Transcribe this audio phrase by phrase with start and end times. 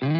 [0.00, 0.12] Salut,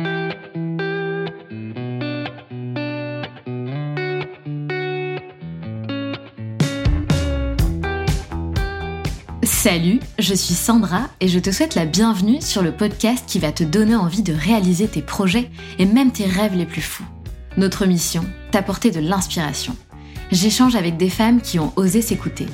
[10.19, 13.65] je suis Sandra et je te souhaite la bienvenue sur le podcast qui va te
[13.65, 17.07] donner envie de réaliser tes projets et même tes rêves les plus fous.
[17.57, 19.75] Notre mission, t'apporter de l'inspiration.
[20.31, 22.49] J'échange avec des femmes qui ont osé s'écouter.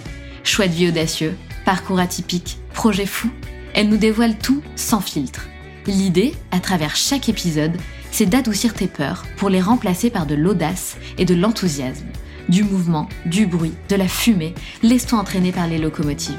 [0.44, 3.32] Choix de vie audacieux, parcours atypique, projets fous,
[3.74, 5.48] elles nous dévoilent tout sans filtre.
[5.86, 7.76] L'idée, à travers chaque épisode,
[8.10, 12.06] c'est d'adoucir tes peurs pour les remplacer par de l'audace et de l'enthousiasme.
[12.48, 16.34] Du mouvement, du bruit, de la fumée, laisse-toi entraîner par les locomotives.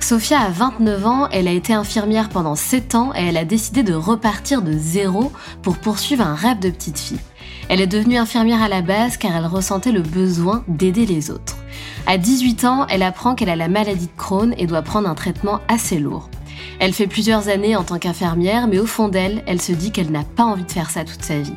[0.00, 3.82] Sophia a 29 ans, elle a été infirmière pendant 7 ans et elle a décidé
[3.82, 7.20] de repartir de zéro pour poursuivre un rêve de petite fille.
[7.70, 11.56] Elle est devenue infirmière à la base car elle ressentait le besoin d'aider les autres.
[12.06, 15.14] À 18 ans, elle apprend qu'elle a la maladie de Crohn et doit prendre un
[15.14, 16.28] traitement assez lourd.
[16.80, 20.10] Elle fait plusieurs années en tant qu'infirmière, mais au fond d'elle, elle se dit qu'elle
[20.10, 21.54] n'a pas envie de faire ça toute sa vie.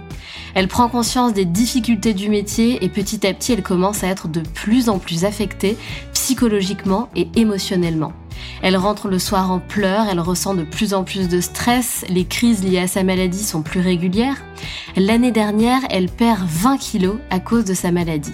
[0.56, 4.28] Elle prend conscience des difficultés du métier et petit à petit, elle commence à être
[4.28, 5.78] de plus en plus affectée
[6.14, 8.14] psychologiquement et émotionnellement.
[8.62, 12.26] Elle rentre le soir en pleurs, elle ressent de plus en plus de stress, les
[12.26, 14.38] crises liées à sa maladie sont plus régulières.
[14.96, 18.34] L'année dernière, elle perd 20 kilos à cause de sa maladie.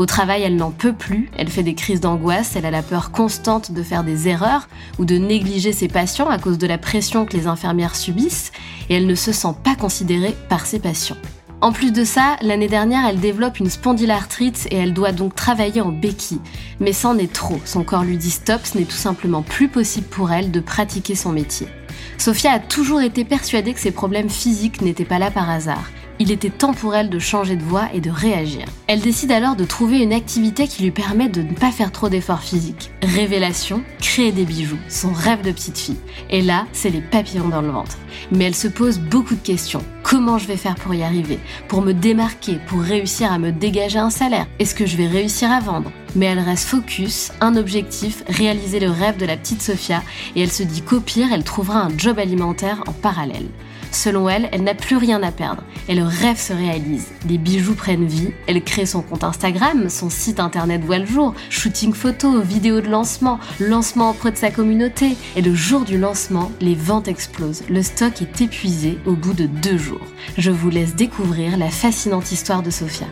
[0.00, 3.10] Au travail, elle n'en peut plus, elle fait des crises d'angoisse, elle a la peur
[3.10, 4.66] constante de faire des erreurs
[4.98, 8.50] ou de négliger ses patients à cause de la pression que les infirmières subissent,
[8.88, 11.18] et elle ne se sent pas considérée par ses patients.
[11.60, 15.82] En plus de ça, l'année dernière, elle développe une spondylarthrite et elle doit donc travailler
[15.82, 16.40] en béquille.
[16.80, 20.06] Mais c'en est trop, son corps lui dit stop, ce n'est tout simplement plus possible
[20.06, 21.68] pour elle de pratiquer son métier.
[22.16, 25.90] Sophia a toujours été persuadée que ses problèmes physiques n'étaient pas là par hasard
[26.20, 28.66] il était temps pour elle de changer de voie et de réagir.
[28.86, 32.10] Elle décide alors de trouver une activité qui lui permet de ne pas faire trop
[32.10, 32.90] d'efforts physiques.
[33.02, 35.96] Révélation, créer des bijoux, son rêve de petite fille.
[36.28, 37.96] Et là, c'est les papillons dans le ventre.
[38.30, 39.82] Mais elle se pose beaucoup de questions.
[40.02, 41.38] Comment je vais faire pour y arriver?
[41.68, 42.58] Pour me démarquer?
[42.66, 44.46] Pour réussir à me dégager un salaire?
[44.58, 45.90] Est-ce que je vais réussir à vendre?
[46.16, 50.02] Mais elle reste focus, un objectif, réaliser le rêve de la petite Sophia,
[50.36, 53.46] et elle se dit qu'au pire, elle trouvera un job alimentaire en parallèle.
[53.92, 57.08] Selon elle, elle n'a plus rien à perdre et le rêve se réalise.
[57.28, 61.34] Les bijoux prennent vie, elle crée son compte Instagram, son site internet voit le jour,
[61.50, 65.16] shooting photos, vidéos de lancement, lancement auprès de sa communauté.
[65.36, 67.64] Et le jour du lancement, les ventes explosent.
[67.68, 70.06] Le stock est épuisé au bout de deux jours.
[70.38, 73.06] Je vous laisse découvrir la fascinante histoire de Sophia.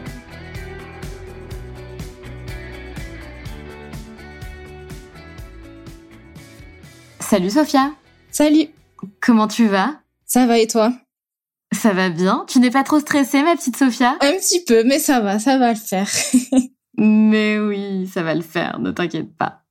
[7.20, 7.92] Salut Sophia
[8.30, 8.68] Salut
[9.20, 10.00] Comment tu vas?
[10.28, 10.92] Ça va et toi?
[11.72, 12.44] Ça va bien.
[12.48, 14.16] Tu n'es pas trop stressée, ma petite Sophia?
[14.20, 16.08] Un petit peu, mais ça va, ça va le faire.
[16.98, 19.62] mais oui, ça va le faire, ne t'inquiète pas.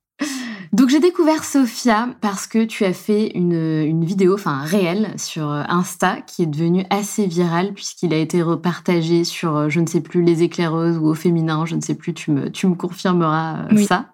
[0.72, 5.14] Donc j'ai découvert Sophia parce que tu as fait une, une vidéo, enfin un réel
[5.16, 10.00] sur Insta qui est devenu assez viral puisqu'il a été repartagé sur, je ne sais
[10.00, 13.68] plus, les éclaireuses ou au féminin, je ne sais plus, tu me, tu me confirmeras
[13.72, 14.06] euh, ça.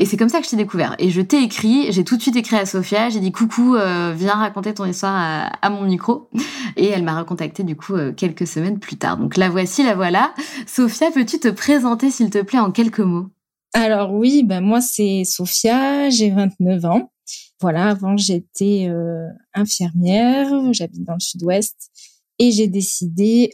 [0.00, 0.94] Et c'est comme ça que je t'ai découvert.
[1.00, 4.14] Et je t'ai écrit, j'ai tout de suite écrit à Sophia, j'ai dit coucou, euh,
[4.16, 6.30] viens raconter ton histoire à, mon micro.
[6.76, 9.18] Et elle m'a recontacté du coup euh, quelques semaines plus tard.
[9.18, 10.32] Donc la voici, la voilà.
[10.68, 13.26] Sophia, peux-tu te présenter s'il te plaît en quelques mots?
[13.74, 17.10] Alors oui, ben moi c'est Sophia, j'ai 29 ans.
[17.60, 21.90] Voilà, avant j'étais euh, infirmière, j'habite dans le sud-ouest
[22.38, 23.50] et j'ai décidé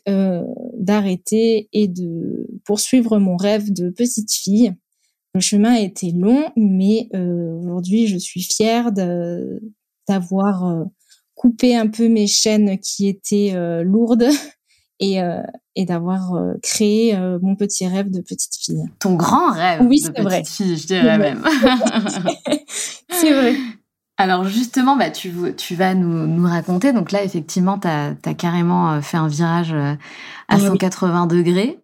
[0.74, 4.74] d'arrêter et de poursuivre mon rêve de petite fille
[5.34, 8.92] le chemin a été long, mais euh, aujourd'hui, je suis fière
[10.08, 10.84] d'avoir euh,
[11.34, 14.28] coupé un peu mes chaînes qui étaient euh, lourdes
[15.00, 15.18] et,
[15.74, 18.84] et d'avoir créé mon petit rêve de petite fille.
[19.00, 20.44] Ton grand rêve oui, de petite vrai.
[20.44, 21.42] fille, je dirais même.
[23.10, 23.54] c'est vrai.
[24.16, 26.92] Alors justement, bah, tu, tu vas nous, nous raconter.
[26.92, 29.94] Donc là, effectivement, tu as, carrément euh, fait un virage euh,
[30.48, 31.80] à 180 degrés.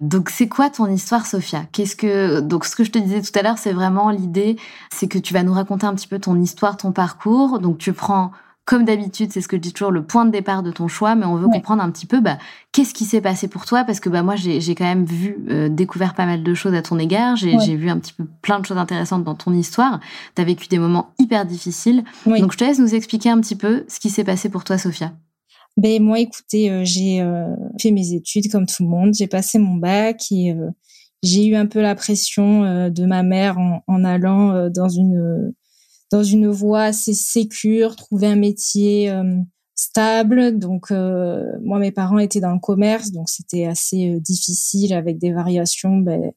[0.00, 1.64] Donc c'est quoi ton histoire, Sophia?
[1.72, 4.56] Qu'est-ce que donc ce que je te disais tout à l'heure, c'est vraiment l'idée,
[4.90, 7.58] c'est que tu vas nous raconter un petit peu ton histoire, ton parcours.
[7.58, 8.32] Donc tu prends
[8.64, 11.14] comme d'habitude, c'est ce que je dis toujours, le point de départ de ton choix,
[11.14, 12.38] mais on veut comprendre un petit peu bah,
[12.72, 15.68] qu'est-ce qui s'est passé pour toi, parce que bah, moi, j'ai quand même vu, euh,
[15.68, 18.66] découvert pas mal de choses à ton égard, j'ai vu un petit peu plein de
[18.66, 20.00] choses intéressantes dans ton histoire,
[20.34, 23.56] tu as vécu des moments hyper difficiles, donc je te laisse nous expliquer un petit
[23.56, 25.12] peu ce qui s'est passé pour toi, Sophia.
[25.76, 29.58] Ben moi, écoutez, euh, j'ai euh, fait mes études comme tout le monde, j'ai passé
[29.58, 30.54] mon bac et
[31.22, 35.52] j'ai eu un peu la pression de ma mère en, en allant dans une
[36.10, 39.36] dans une voie assez sécure, trouver un métier euh,
[39.74, 40.58] stable.
[40.58, 45.18] Donc, euh, moi, mes parents étaient dans le commerce, donc c'était assez euh, difficile avec
[45.18, 46.32] des variations ben,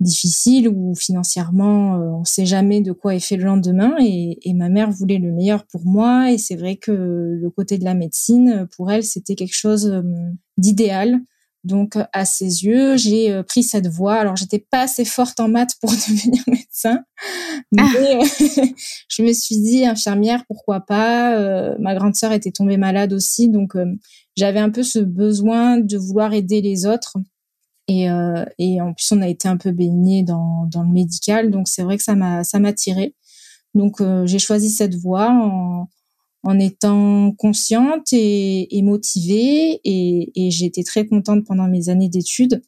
[0.00, 3.94] difficile où financièrement on ne sait jamais de quoi est fait le lendemain.
[4.00, 6.32] Et, ma mère voulait le meilleur pour moi.
[6.32, 10.02] Et c'est vrai que le côté de la médecine pour elle c'était quelque chose
[10.58, 11.20] d'idéal
[11.64, 14.16] donc, à ses yeux, j'ai euh, pris cette voie.
[14.16, 17.02] Alors, j'étais pas assez forte en maths pour devenir médecin,
[17.72, 18.20] mais ah.
[19.08, 21.38] je me suis dit infirmière, pourquoi pas?
[21.38, 23.86] Euh, ma grande sœur était tombée malade aussi, donc euh,
[24.36, 27.16] j'avais un peu ce besoin de vouloir aider les autres.
[27.86, 28.06] Et,
[28.58, 31.82] et en plus, on a été un peu baigné dans, dans le médical, donc c'est
[31.82, 33.14] vrai que ça m'a ça m'a tiré.
[33.74, 35.86] Donc, j'ai choisi cette voie en,
[36.44, 39.80] en étant consciente et, et motivée.
[39.84, 42.62] Et, et j'ai été très contente pendant mes années d'études.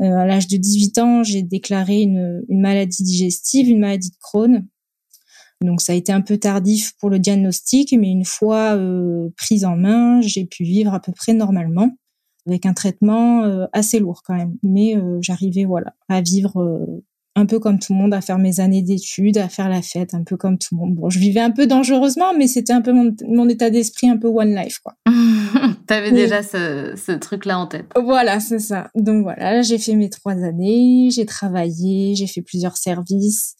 [0.00, 4.16] Euh, à l'âge de 18 ans, j'ai déclaré une, une, maladie digestive, une maladie de
[4.20, 4.66] Crohn.
[5.60, 9.64] Donc ça a été un peu tardif pour le diagnostic, mais une fois euh, prise
[9.64, 11.96] en main, j'ai pu vivre à peu près normalement,
[12.46, 14.56] avec un traitement euh, assez lourd quand même.
[14.62, 17.04] Mais euh, j'arrivais voilà à vivre euh,
[17.34, 20.14] un peu comme tout le monde, à faire mes années d'études, à faire la fête,
[20.14, 20.94] un peu comme tout le monde.
[20.94, 24.28] Bon, je vivais un peu dangereusement, mais c'était un peu mon, état d'esprit, un peu
[24.28, 24.94] one life, quoi.
[25.86, 27.86] T'avais déjà ce, ce truc-là en tête.
[27.96, 28.90] Voilà, c'est ça.
[28.94, 33.54] Donc voilà, j'ai fait mes trois années, j'ai travaillé, j'ai fait plusieurs services.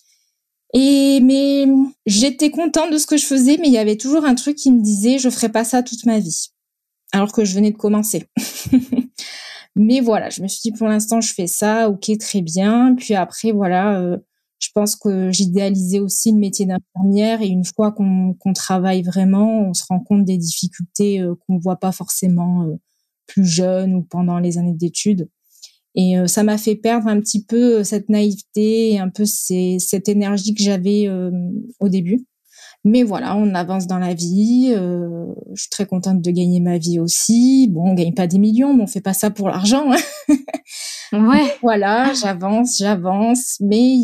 [0.75, 1.67] Et mais
[2.07, 4.71] j'étais contente de ce que je faisais, mais il y avait toujours un truc qui
[4.71, 6.49] me disait je ferai pas ça toute ma vie,
[7.13, 8.27] alors que je venais de commencer.
[9.75, 12.95] Mais voilà, je me suis dit pour l'instant je fais ça, ok très bien.
[12.97, 14.19] Puis après voilà, euh,
[14.59, 19.75] je pense que j'idéalisais aussi le métier d'infirmière et une fois qu'on travaille vraiment, on
[19.75, 22.75] se rend compte des difficultés euh, qu'on voit pas forcément euh,
[23.27, 25.29] plus jeune ou pendant les années d'études.
[25.95, 30.55] Et ça m'a fait perdre un petit peu cette naïveté et un peu cette énergie
[30.55, 31.07] que j'avais
[31.81, 32.25] au début.
[32.84, 34.75] Mais voilà, on avance dans la vie.
[34.76, 37.69] Euh, je suis très contente de gagner ma vie aussi.
[37.70, 39.93] Bon, on gagne pas des millions, mais on fait pas ça pour l'argent.
[39.93, 40.37] Hein.
[41.12, 41.55] ouais.
[41.62, 43.56] voilà, j'avance, j'avance.
[43.61, 43.94] Mais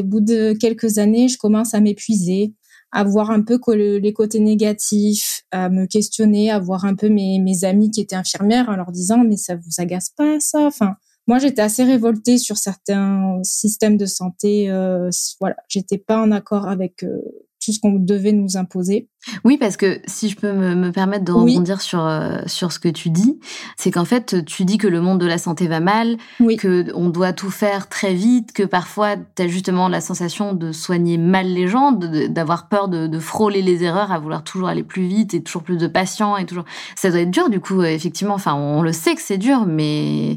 [0.00, 2.54] au bout de quelques années, je commence à m'épuiser,
[2.90, 7.38] à voir un peu les côtés négatifs, à me questionner, à voir un peu mes,
[7.38, 10.66] mes amis qui étaient infirmières en leur disant mais ça vous agace pas ça?
[10.66, 10.96] Enfin,
[11.26, 14.70] moi j'étais assez révoltée sur certains systèmes de santé.
[14.70, 15.10] Euh,
[15.40, 17.20] voilà, j'étais pas en accord avec euh,
[17.64, 19.08] tout ce qu'on devait nous imposer.
[19.42, 22.78] Oui, parce que si je peux me, me permettre de rebondir sur euh, sur ce
[22.78, 23.40] que tu dis,
[23.78, 26.56] c'est qu'en fait, tu dis que le monde de la santé va mal, oui.
[26.56, 30.72] que on doit tout faire très vite, que parfois tu as justement la sensation de
[30.72, 34.84] soigner mal les gens, d'avoir peur de, de, frôler les erreurs, à vouloir toujours aller
[34.84, 36.66] plus vite et toujours plus de patients et toujours.
[36.96, 38.34] Ça doit être dur, du coup, effectivement.
[38.34, 40.36] Enfin, on le sait que c'est dur, mais euh,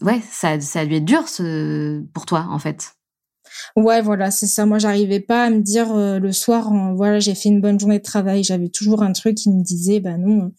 [0.00, 2.92] ouais, ça, ça a dû être dur ce, pour toi, en fait.
[3.76, 4.66] Ouais, voilà, c'est ça.
[4.66, 7.98] Moi, j'arrivais pas à me dire euh, le soir, voilà, j'ai fait une bonne journée
[7.98, 8.44] de travail.
[8.44, 10.52] J'avais toujours un truc qui me disait, bah non,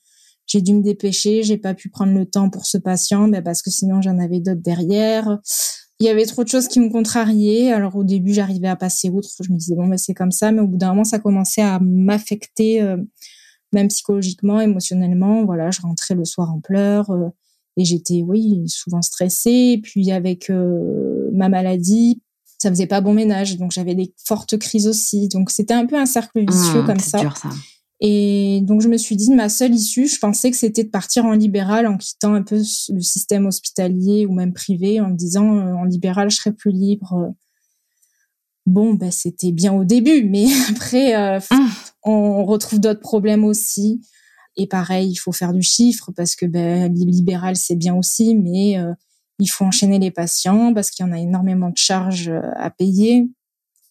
[0.45, 3.61] j'ai dû me dépêcher, j'ai pas pu prendre le temps pour ce patient, bah parce
[3.61, 5.39] que sinon j'en avais d'autres derrière.
[5.99, 7.71] Il y avait trop de choses qui me contrariaient.
[7.71, 9.29] Alors au début, j'arrivais à passer outre.
[9.39, 10.51] Je me disais bon, mais c'est comme ça.
[10.51, 12.97] Mais au bout d'un moment, ça commençait à m'affecter, euh,
[13.71, 15.45] même psychologiquement, émotionnellement.
[15.45, 17.09] Voilà, je rentrais le soir en pleurs.
[17.77, 19.73] Euh, et j'étais, oui, souvent stressée.
[19.73, 20.51] Et puis avec
[21.31, 22.21] ma maladie,
[22.63, 25.27] ça faisait pas bon ménage, donc j'avais des fortes crises aussi.
[25.27, 27.19] Donc c'était un peu un cercle vicieux mmh, comme ça.
[27.19, 27.49] Dur, ça.
[27.99, 31.25] Et donc je me suis dit, ma seule issue, je pensais que c'était de partir
[31.25, 35.55] en libéral en quittant un peu le système hospitalier ou même privé, en me disant,
[35.55, 37.33] euh, en libéral, je serais plus libre.
[38.65, 41.69] Bon, ben c'était bien au début, mais après, euh, mmh.
[42.03, 44.01] on retrouve d'autres problèmes aussi.
[44.55, 48.77] Et pareil, il faut faire du chiffre parce que ben, libéral, c'est bien aussi, mais
[48.77, 48.93] euh,
[49.39, 52.69] il faut enchaîner les patients parce qu'il y en a énormément de charges euh, à
[52.69, 53.27] payer.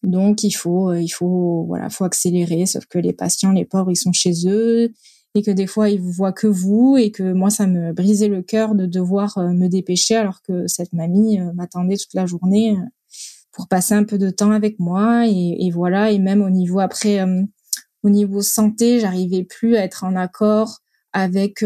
[0.02, 3.90] Donc il faut euh, il faut voilà, faut accélérer sauf que les patients les pauvres
[3.92, 4.92] ils sont chez eux
[5.34, 8.28] et que des fois ils vous voient que vous et que moi ça me brisait
[8.28, 12.76] le cœur de devoir euh, me dépêcher alors que cette mamie m'attendait toute la journée
[13.52, 16.80] pour passer un peu de temps avec moi et, et voilà et même au niveau
[16.80, 17.24] après
[18.02, 20.78] au niveau santé j'arrivais plus à être en accord
[21.12, 21.64] avec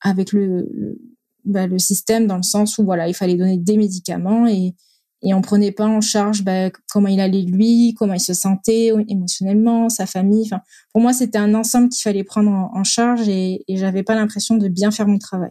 [0.00, 0.98] avec le,
[1.44, 4.74] bah, le système dans le sens où voilà, il fallait donner des médicaments et
[5.22, 8.92] et on prenait pas en charge bah, comment il allait lui, comment il se sentait
[9.08, 10.42] émotionnellement, sa famille.
[10.44, 10.60] Enfin,
[10.92, 14.56] pour moi, c'était un ensemble qu'il fallait prendre en, charge et, et j'avais pas l'impression
[14.56, 15.50] de bien faire mon travail.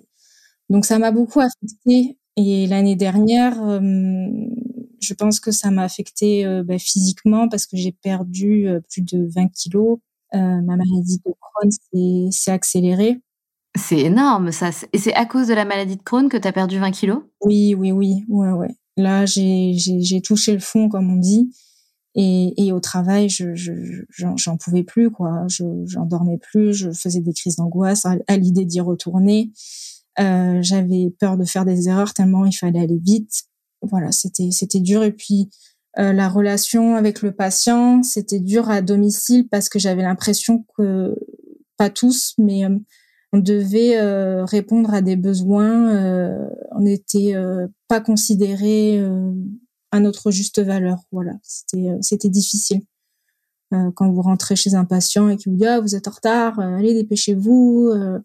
[0.69, 2.17] Donc ça m'a beaucoup affecté.
[2.37, 3.81] Et l'année dernière, euh,
[4.99, 9.01] je pense que ça m'a affecté euh, bah, physiquement parce que j'ai perdu euh, plus
[9.01, 9.99] de 20 kilos.
[10.33, 13.19] ma maladie de Crohn s'est accélérée.
[13.77, 14.69] C'est énorme, ça.
[14.93, 17.23] Et c'est à cause de la maladie de Crohn que tu as perdu 20 kilos?
[17.41, 18.23] Oui, oui, oui.
[18.29, 18.75] Ouais, ouais.
[18.97, 21.51] Là, j'ai touché le fond, comme on dit.
[22.15, 23.53] Et, et au travail, je
[24.09, 25.45] j'en pouvais plus, quoi.
[25.49, 26.73] Je j'en dormais plus.
[26.73, 29.51] Je faisais des crises d'angoisse à, l'idée d'y retourner.
[30.19, 33.43] Euh, J'avais peur de faire des erreurs tellement il fallait aller vite.
[33.85, 35.03] Voilà, c'était c'était dur.
[35.03, 35.49] Et puis
[35.97, 41.15] la relation avec le patient, c'était dur à domicile parce que j'avais l'impression que
[41.77, 42.63] pas tous, mais
[43.31, 43.97] on devait
[44.43, 46.49] répondre à des besoins.
[46.71, 47.33] on n'était
[47.87, 49.01] pas considéré
[49.91, 50.99] à notre juste valeur.
[51.13, 52.81] Voilà, c'était c'était difficile.
[53.73, 56.11] Euh, quand vous rentrez chez un patient et qu'il vous dit ah, vous êtes en
[56.11, 58.19] retard, euh, allez dépêchez-vous, euh,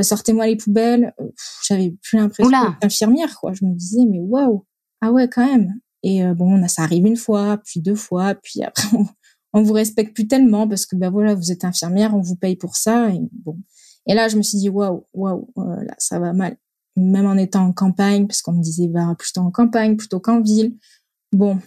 [0.00, 1.14] sortez-moi les poubelles.
[1.66, 3.52] J'avais plus l'impression d'être infirmière quoi.
[3.52, 4.64] Je me disais mais waouh
[5.06, 5.74] ah ouais quand même.
[6.02, 8.88] Et bon ça arrive une fois, puis deux fois, puis après
[9.52, 12.56] on, vous respecte plus tellement parce que ben voilà vous êtes infirmière, on vous paye
[12.56, 13.58] pour ça et bon.
[14.06, 16.56] Et là je me suis dit waouh waouh là ça va mal.
[16.96, 20.40] Même en étant en campagne parce qu'on me disait va plutôt en campagne plutôt qu'en
[20.40, 20.76] ville.
[21.32, 21.58] Bon,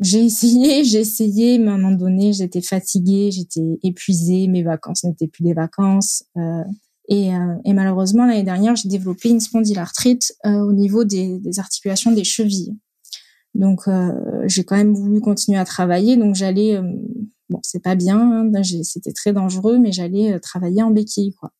[0.00, 5.04] j'ai essayé, j'ai essayé, mais à un moment donné, j'étais fatiguée, j'étais épuisée, mes vacances
[5.04, 6.24] n'étaient plus des vacances.
[6.36, 6.64] Euh,
[7.08, 12.24] et, euh, malheureusement, l'année dernière, j'ai développé une spondylarthrite euh, au niveau des, articulations des
[12.24, 12.76] chevilles.
[13.56, 14.12] Donc, euh,
[14.46, 16.16] j'ai quand même voulu continuer à travailler.
[16.16, 16.80] Donc, j'allais,
[17.50, 21.52] bon, c'est pas bien, hein, c'était très dangereux, mais j'allais travailler en béquille, quoi.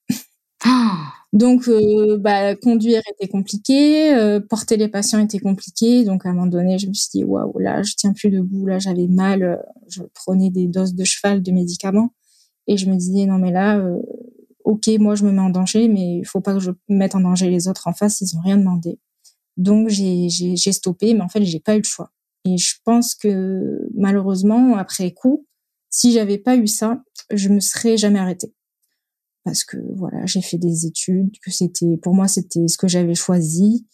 [0.65, 6.05] Ah donc, euh, bah, conduire était compliqué, euh, porter les patients était compliqué.
[6.05, 8.67] Donc, à un moment donné, je me suis dit, waouh, là, je tiens plus debout,
[8.67, 9.43] là, j'avais mal.
[9.43, 9.57] Euh,
[9.89, 12.11] je prenais des doses de cheval de médicaments.
[12.69, 13.85] Et je me disais, non, mais là,
[14.65, 17.21] ok, moi, je me mets en danger, mais il faut pas que je mette en
[17.21, 18.99] danger les autres en face, ils ont rien demandé.
[19.57, 22.13] Donc, j'ai stoppé, mais en fait, j'ai pas eu le choix.
[22.45, 25.47] Et je pense que, malheureusement, après coup,
[25.91, 28.53] si j'avais pas eu ça, je me serais jamais arrêtée
[29.47, 33.15] parce que voilà, j'ai fait des études, que c'était pour moi c'était ce que j'avais
[33.15, 33.87] choisi.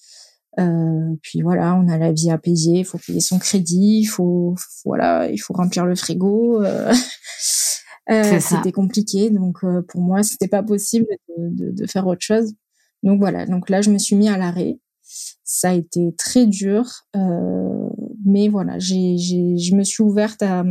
[0.59, 4.07] Euh, puis voilà, on a la vie à payer, il faut payer son crédit, il
[4.07, 4.55] faut
[4.87, 6.63] voilà, il faut remplir le frigo.
[6.63, 6.91] Euh,
[8.11, 12.23] euh, c'était compliqué, donc euh, pour moi c'était pas possible de, de, de, faire autre
[12.23, 12.55] chose.
[13.03, 14.79] Donc voilà, donc là je me suis mis à l'arrêt.
[15.45, 16.85] Ça a été très dur,
[17.17, 17.89] euh,
[18.25, 20.65] mais voilà, j'ai, je me suis ouverte à,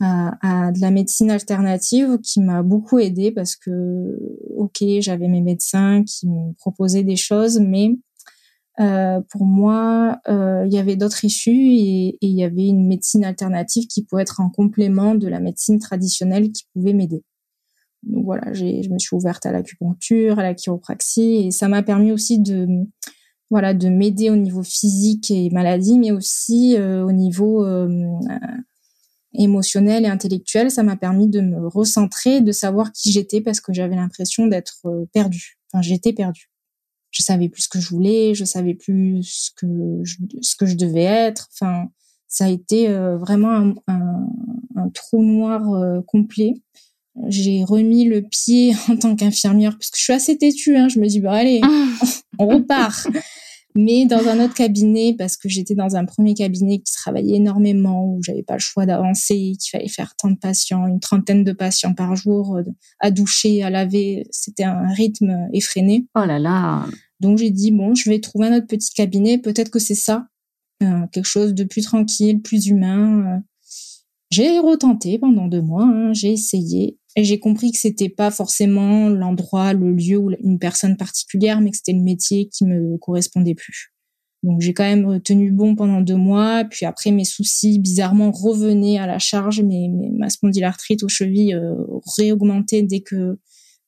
[0.00, 4.18] à, de la médecine alternative qui m'a beaucoup aidée parce que,
[4.56, 7.90] ok, j'avais mes médecins qui me proposaient des choses, mais
[8.80, 13.24] euh, pour moi, euh, il y avait d'autres issues et, il y avait une médecine
[13.24, 17.22] alternative qui pouvait être en complément de la médecine traditionnelle qui pouvait m'aider.
[18.02, 21.82] Donc voilà, j'ai, je me suis ouverte à l'acupuncture, à la chiropraxie et ça m'a
[21.82, 22.66] permis aussi de
[23.54, 27.86] voilà de m'aider au niveau physique et maladie, mais aussi euh, au niveau euh,
[29.32, 33.72] émotionnel et intellectuel, ça m'a permis de me recentrer, de savoir qui j'étais parce que
[33.72, 35.56] j'avais l'impression d'être euh, perdue.
[35.72, 36.50] Enfin, j'étais perdue.
[37.12, 40.66] Je savais plus ce que je voulais, je savais plus ce que je, ce que
[40.66, 41.48] je devais être.
[41.52, 41.84] Enfin,
[42.26, 44.26] ça a été euh, vraiment un, un,
[44.74, 46.54] un, trou noir complet.
[47.28, 50.76] J'ai remis le pied en tant qu'infirmière parce que je suis assez têtue.
[50.76, 51.60] Hein, je me dis bah allez,
[52.40, 53.06] on repart
[53.74, 58.06] mais dans un autre cabinet parce que j'étais dans un premier cabinet qui travaillait énormément
[58.06, 61.52] où j'avais pas le choix d'avancer, qu'il fallait faire tant de patients, une trentaine de
[61.52, 62.62] patients par jour euh,
[63.00, 66.06] à doucher, à laver, c'était un rythme effréné.
[66.14, 66.86] Oh là là.
[67.20, 70.28] Donc j'ai dit bon, je vais trouver un autre petit cabinet, peut-être que c'est ça,
[70.82, 73.36] euh, quelque chose de plus tranquille, plus humain.
[73.36, 73.40] Euh.
[74.30, 79.72] J'ai retenté pendant deux mois, hein, j'ai essayé j'ai compris que c'était pas forcément l'endroit,
[79.72, 83.92] le lieu ou une personne particulière, mais que c'était le métier qui me correspondait plus.
[84.42, 88.98] Donc j'ai quand même tenu bon pendant deux mois, puis après mes soucis bizarrement revenaient
[88.98, 91.74] à la charge, mais, ma spondylarthrite aux chevilles euh,
[92.18, 93.38] réaugmentait dès que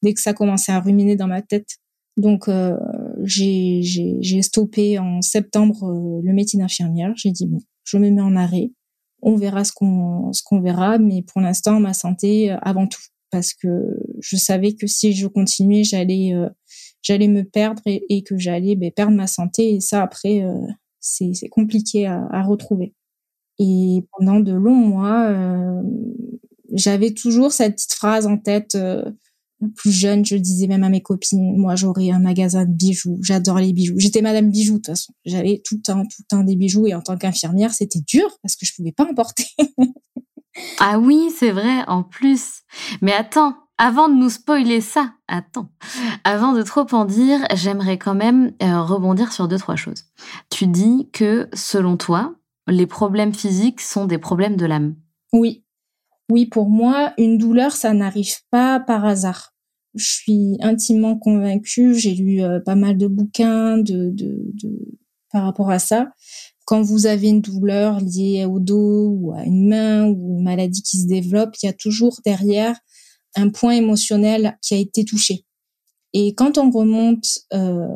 [0.02, 1.76] dès que ça commençait à ruminer dans ma tête.
[2.16, 2.76] Donc euh,
[3.25, 7.12] j'ai stoppé en septembre euh, le métier d'infirmière.
[7.16, 8.71] J'ai dit bon, je me mets en arrêt.
[9.23, 13.00] On verra ce qu'on ce qu'on verra, mais pour l'instant ma santé euh, avant tout
[13.30, 13.68] parce que
[14.21, 16.49] je savais que si je continuais, j'allais euh,
[17.02, 19.75] j'allais me perdre et, que j'allais ben, perdre ma santé.
[19.75, 20.61] Et ça, après, euh,
[21.00, 22.95] c'est compliqué à, à, retrouver.
[23.59, 25.83] Et pendant de longs mois, euh,
[26.73, 28.76] j'avais toujours cette petite phrase en tête.
[29.76, 33.59] plus jeune, je disais même à mes copines, moi j'aurais un magasin de bijoux, j'adore
[33.59, 33.99] les bijoux.
[33.99, 35.12] J'étais madame bijoux de toute façon.
[35.25, 38.28] J'avais tout le temps, tout le temps des bijoux et en tant qu'infirmière, c'était dur
[38.42, 39.47] parce que je pouvais pas en porter.
[40.79, 42.63] Ah oui, c'est vrai, en plus.
[43.03, 45.69] Mais attends, avant de nous spoiler ça, attends.
[46.25, 50.05] Avant de trop en dire, j'aimerais quand même euh, rebondir sur deux, trois choses.
[50.51, 52.35] Tu dis que, selon toi,
[52.67, 54.97] les problèmes physiques sont des problèmes de l'âme.
[55.33, 55.65] Oui.
[56.31, 59.53] Oui, pour moi, une douleur, ça n'arrive pas par hasard.
[59.95, 64.99] Je suis intimement convaincue, j'ai lu euh, pas mal de bouquins de, de, de,
[65.33, 66.09] par rapport à ça
[66.67, 70.83] quand vous avez une douleur liée au dos ou à une main ou une maladie
[70.83, 72.77] qui se développe, il y a toujours derrière
[73.37, 75.45] un point émotionnel qui a été touché.
[76.13, 77.87] Et quand on remonte, euh,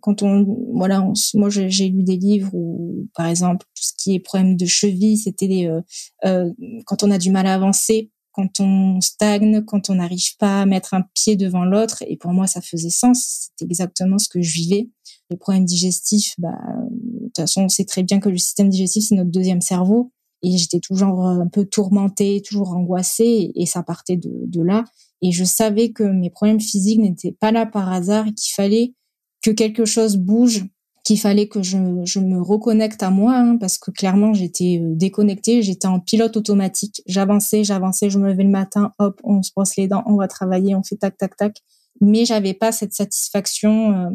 [0.00, 0.44] quand on,
[0.74, 4.66] voilà, moi j'ai lu des livres où, par exemple, tout ce qui est problème de
[4.66, 5.80] cheville, c'était euh,
[6.24, 6.52] euh,
[6.86, 10.66] quand on a du mal à avancer, quand on stagne, quand on n'arrive pas à
[10.66, 12.02] mettre un pied devant l'autre.
[12.06, 13.50] Et pour moi, ça faisait sens.
[13.50, 14.88] C'était exactement ce que je vivais.
[15.30, 16.58] Les problèmes digestifs, bah,
[16.90, 20.12] de toute façon, on sait très bien que le système digestif, c'est notre deuxième cerveau.
[20.42, 24.84] Et j'étais toujours un peu tourmentée, toujours angoissée, et ça partait de, de là.
[25.22, 28.94] Et je savais que mes problèmes physiques n'étaient pas là par hasard et qu'il fallait
[29.42, 30.64] que quelque chose bouge,
[31.10, 35.60] qu'il fallait que je, me reconnecte à moi, hein, parce que clairement j'étais euh, déconnectée,
[35.60, 37.02] j'étais en pilote automatique.
[37.04, 40.28] J'avançais, j'avançais, je me levais le matin, hop, on se brosse les dents, on va
[40.28, 41.56] travailler, on fait tac tac tac.
[42.00, 44.10] Mais j'avais pas cette satisfaction euh,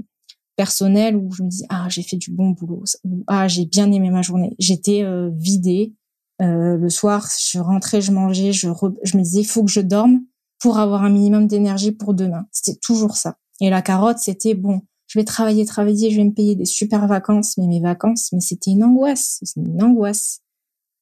[0.56, 2.84] personnelle où je me dis ah j'ai fait du bon boulot,
[3.28, 4.56] ah j'ai bien aimé ma journée.
[4.58, 5.94] J'étais euh, vidée.
[6.40, 8.68] Le soir, je rentrais, je mangeais, je,
[9.04, 10.22] je me disais il faut que je dorme
[10.60, 12.46] pour avoir un minimum d'énergie pour demain.
[12.52, 13.38] C'était toujours ça.
[13.62, 17.08] Et la carotte, c'était bon, je vais travailler, travailler, je vais me payer des super
[17.08, 20.42] vacances, mais mes vacances, mais c'était une angoisse, c'est une angoisse.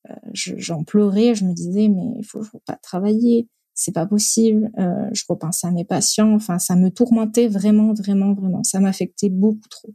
[0.10, 4.70] Euh, J'en pleurais, je me disais, mais il faut, faut pas travailler, c'est pas possible.
[4.78, 6.34] Euh, je repensais à mes patients.
[6.34, 8.64] Enfin, ça me tourmentait vraiment, vraiment, vraiment.
[8.64, 9.90] Ça m'affectait beaucoup trop.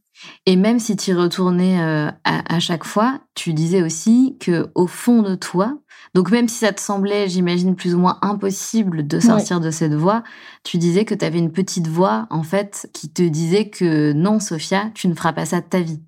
[0.47, 4.71] Et même si tu y retournais euh, à, à, chaque fois, tu disais aussi que
[4.75, 5.79] au fond de toi,
[6.15, 9.95] donc même si ça te semblait, j'imagine, plus ou moins impossible de sortir de cette
[9.95, 10.25] voie,
[10.65, 14.41] tu disais que tu avais une petite voix, en fait, qui te disait que non,
[14.41, 16.01] Sophia, tu ne feras pas ça de ta vie.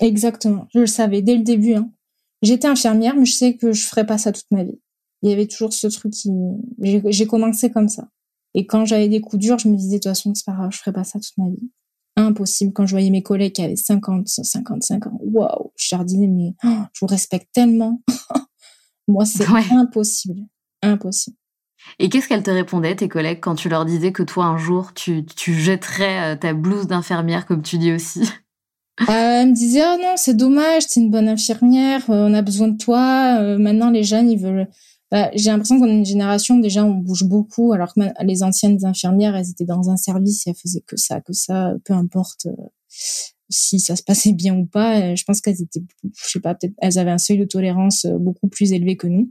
[0.00, 0.66] Exactement.
[0.74, 1.74] Je le savais dès le début.
[1.74, 1.88] Hein.
[2.42, 4.78] J'étais infirmière, mais je sais que je ferais pas ça toute ma vie
[5.24, 6.30] il y avait toujours ce truc qui
[6.80, 8.08] j'ai commencé comme ça.
[8.52, 10.70] Et quand j'avais des coups durs je me disais de toute façon c'est pas grave
[10.70, 11.70] je ferai pas ça toute ma vie.
[12.16, 12.72] Impossible.
[12.72, 16.54] Quand je voyais mes collègues qui avaient 50 55 ans waouh je leur disais mais
[16.62, 18.02] oh, je vous respecte tellement.
[19.08, 20.42] Moi c'est impossible.
[20.82, 21.36] Impossible.
[21.98, 24.94] Et qu'est-ce qu'elles te répondaient, tes collègues, quand tu leur disais que toi, un jour,
[24.94, 28.22] tu, tu jetterais euh, ta blouse d'infirmière, comme tu dis aussi?
[29.00, 32.42] Euh, Elle me disait, oh non, c'est dommage, t'es une bonne infirmière, euh, on a
[32.42, 33.38] besoin de toi.
[33.40, 34.68] Euh, maintenant, les jeunes, ils veulent,
[35.10, 38.84] bah, j'ai l'impression qu'on est une génération déjà on bouge beaucoup alors que les anciennes
[38.84, 42.46] infirmières elles étaient dans un service et elles faisaient que ça que ça peu importe
[42.46, 42.66] euh,
[43.50, 46.74] si ça se passait bien ou pas je pense qu'elles étaient je sais pas peut-être
[46.78, 49.30] elles avaient un seuil de tolérance euh, beaucoup plus élevé que nous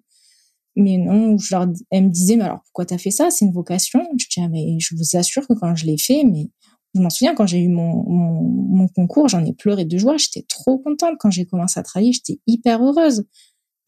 [0.76, 3.30] mais non je leur elles me disaient mais alors pourquoi t'as fait ça?
[3.30, 6.24] C'est une vocation je dis ah, mais je vous assure que quand je l'ai fait
[6.24, 6.50] mais
[6.96, 10.18] je m'en souviens quand j'ai eu mon, mon concours, j'en ai pleuré de joie.
[10.18, 12.14] J'étais trop contente quand j'ai commencé à travailler.
[12.14, 13.26] J'étais hyper heureuse.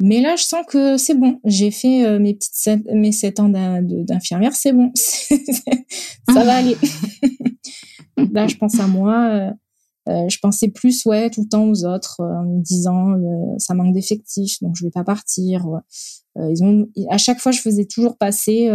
[0.02, 1.40] Mais là, je sens que c'est bon.
[1.46, 4.92] J'ai fait euh, mes petites sept, mes sept ans d'infirmière, c'est bon.
[4.96, 6.76] ça va aller.
[8.18, 9.30] là, je pense à moi.
[9.30, 9.52] Euh,
[10.10, 13.16] euh, je pensais plus, ouais, tout le temps aux autres, en me disant,
[13.58, 15.66] ça manque d'effectifs, donc je vais pas partir.
[16.38, 18.70] ils ont, à chaque fois, je faisais toujours passer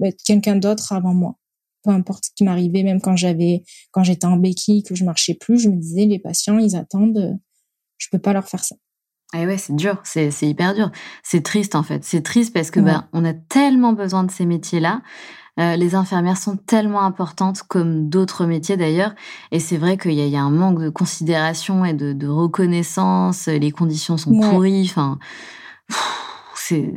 [0.00, 1.36] bah, quelqu'un d'autre avant moi.
[1.84, 5.34] Peu importe ce qui m'arrivait, même quand j'avais, quand j'étais en béquille, que je marchais
[5.34, 7.38] plus, je me disais, les patients, ils attendent,
[7.98, 8.74] je peux pas leur faire ça.
[9.32, 10.90] Ah ouais, c'est dur, c'est hyper dur.
[11.22, 12.04] C'est triste en fait.
[12.04, 15.02] C'est triste parce que ben, on a tellement besoin de ces métiers-là.
[15.58, 19.14] Euh, les infirmières sont tellement importantes comme d'autres métiers d'ailleurs.
[19.52, 23.46] Et c'est vrai qu'il y, y, a un manque de considération et de, de reconnaissance.
[23.46, 24.84] Les conditions sont pourries.
[24.84, 25.18] Enfin,
[26.54, 26.94] c'est.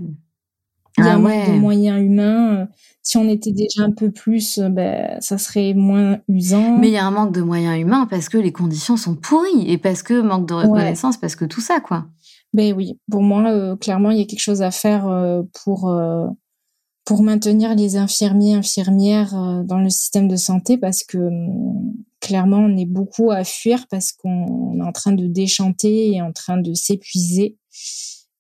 [0.98, 1.54] Il y a ah ouais.
[1.54, 2.68] de moyens humains.
[3.02, 6.78] Si on était déjà un peu plus, ben, ça serait moins usant.
[6.78, 9.72] Mais il y a un manque de moyens humains parce que les conditions sont pourries
[9.72, 12.08] et parce que manque de reconnaissance, parce que tout ça, quoi.
[12.54, 15.90] Ben oui, pour moi, euh, clairement, il y a quelque chose à faire euh, pour
[15.90, 16.28] euh,
[17.06, 22.78] pour maintenir les infirmiers infirmières dans le système de santé parce que hum, clairement, on
[22.78, 26.74] est beaucoup à fuir parce qu'on est en train de déchanter et en train de
[26.74, 27.58] s'épuiser.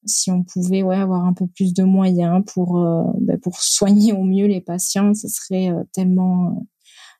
[0.05, 2.79] Si on pouvait ouais avoir un peu plus de moyens pour
[3.19, 6.65] ben pour soigner au mieux les patients, ce serait tellement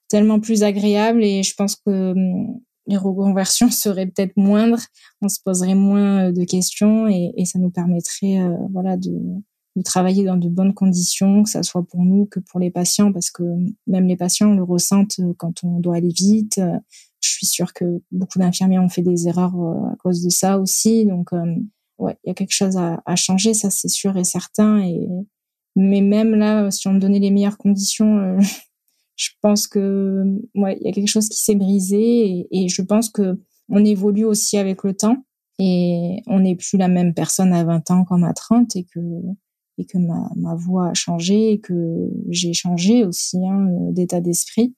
[0.08, 4.82] tellement plus agréable et je pense que hum, les reconversions seraient peut-être moindres,
[5.21, 9.12] on se poserait moins euh, de questions et, et ça nous permettrait euh, voilà de,
[9.75, 13.13] de, travailler dans de bonnes conditions, que ça soit pour nous que pour les patients,
[13.13, 13.43] parce que
[13.88, 16.60] même les patients le ressentent euh, quand on doit aller vite.
[17.21, 19.54] Je suis sûre que beaucoup d'infirmiers ont fait des erreurs
[19.91, 21.32] à cause de ça aussi, donc
[21.97, 24.82] ouais, il y a quelque chose à, à changer, ça c'est sûr et certain.
[24.82, 25.06] Et
[25.75, 28.38] mais même là, si on me donnait les meilleures conditions,
[29.19, 30.23] je pense que
[30.55, 34.23] ouais, il y a quelque chose qui s'est brisé et, je pense que on évolue
[34.23, 35.17] aussi avec le temps
[35.60, 38.99] et on n'est plus la même personne à 20 ans comme à 30 et que
[39.77, 44.73] et que ma, voix a changé et que j'ai changé aussi hein, d'état d'esprit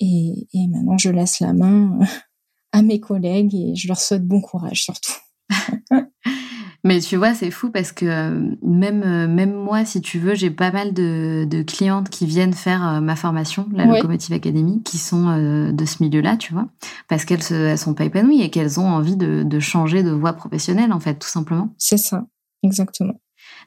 [0.00, 1.98] et maintenant je laisse la main
[2.72, 5.14] à mes collègues et je leur souhaite bon courage surtout.
[6.84, 10.34] Mais tu vois, c'est fou parce que euh, même, euh, même moi, si tu veux,
[10.34, 14.82] j'ai pas mal de, de, clientes qui viennent faire euh, ma formation, la Locomotive Academy,
[14.84, 15.26] qui sont
[15.72, 16.68] de ce milieu-là, tu vois,
[17.08, 20.34] parce qu'elles elles sont pas épanouies et qu'elles ont envie de, de changer de voie
[20.34, 21.74] professionnelle, en fait, tout simplement.
[21.78, 22.26] C'est ça,
[22.62, 23.20] exactement.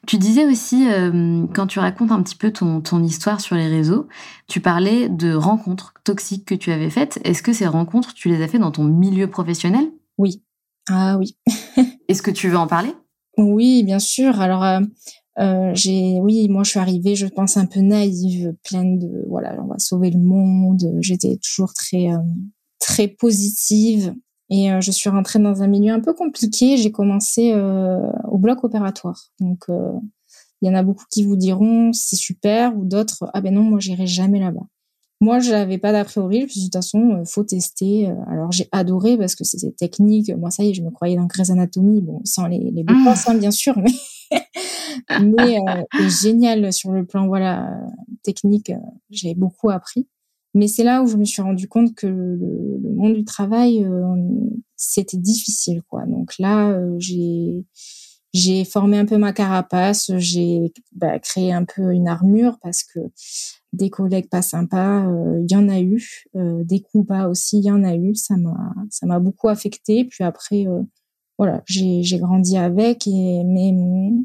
[0.06, 0.86] Tu disais aussi,
[1.54, 4.08] quand tu racontes un petit peu ton, ton histoire sur les réseaux,
[4.48, 7.20] tu parlais de rencontres toxiques que tu avais faites.
[7.24, 9.92] Est-ce que ces rencontres, tu les as faites dans ton milieu professionnel?
[10.18, 10.42] Oui.
[10.88, 11.36] Ah oui.
[12.08, 12.94] Est-ce que tu veux en parler?
[13.38, 14.40] Oui, bien sûr.
[14.40, 14.80] Alors, euh,
[15.38, 19.56] euh, j'ai, oui, moi, je suis arrivée, je pense, un peu naïve, pleine de, voilà,
[19.62, 20.82] on va sauver le monde.
[21.00, 22.18] J'étais toujours très, euh,
[22.78, 24.14] très positive.
[24.50, 26.76] Et je suis rentrée dans un milieu un peu compliqué.
[26.76, 29.30] J'ai commencé au bloc opératoire.
[29.40, 29.64] Donc,
[30.60, 33.62] il y en a beaucoup qui vous diront c'est super, ou d'autres ah ben non,
[33.62, 34.66] moi, j'irai jamais là-bas.
[35.22, 36.40] Moi, je n'avais pas d'a priori.
[36.40, 38.08] Je me suis dit, de toute façon, euh, faut tester.
[38.08, 40.36] Euh, alors, j'ai adoré parce que c'était technique.
[40.36, 42.00] Moi, ça y est, je me croyais dans Grey's Anatomy.
[42.00, 43.14] Bon, sans les, les beaux mmh.
[43.28, 44.40] hein, bien sûr, mais,
[45.20, 47.72] mais euh, génial sur le plan, voilà,
[48.24, 48.72] technique.
[49.10, 50.08] j'ai beaucoup appris.
[50.54, 53.88] Mais c'est là où je me suis rendu compte que le, monde du travail,
[54.76, 56.04] c'était difficile, quoi.
[56.04, 57.64] Donc là, j'ai,
[58.32, 63.00] j'ai formé un peu ma carapace, j'ai bah, créé un peu une armure parce que
[63.72, 67.58] des collègues pas sympas, euh, il y en a eu, euh, des coups bas aussi,
[67.58, 68.14] il y en a eu.
[68.14, 70.04] Ça m'a, ça m'a beaucoup affecté.
[70.04, 70.82] Puis après, euh,
[71.38, 73.72] voilà, j'ai, j'ai grandi avec, et mais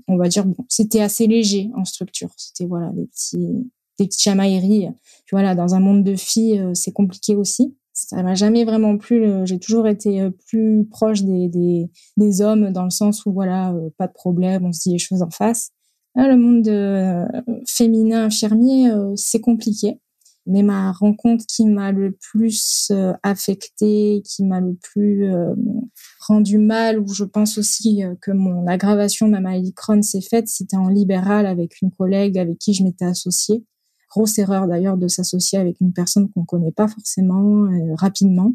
[0.08, 2.30] on va dire bon, c'était assez léger en structure.
[2.38, 4.90] C'était voilà des petits, des petites chamailleries.
[5.26, 7.76] Puis voilà, dans un monde de filles, c'est compliqué aussi.
[8.06, 9.26] Ça m'a jamais vraiment plu.
[9.46, 14.66] J'ai toujours été plus proche des, hommes dans le sens où voilà, pas de problème,
[14.66, 15.72] on se dit les choses en face.
[16.20, 17.28] Ah, le monde euh,
[17.68, 20.00] féminin infirmier, euh, c'est compliqué.
[20.48, 25.30] Mais ma rencontre qui m'a le plus euh, affectée, qui m'a le plus
[26.20, 30.48] rendu mal, où je pense aussi que mon aggravation de ma maladie Crohn s'est faite,
[30.48, 33.64] c'était en libéral avec une collègue avec qui je m'étais associée.
[34.10, 38.54] Grosse erreur d'ailleurs de s'associer avec une personne qu'on connaît pas forcément rapidement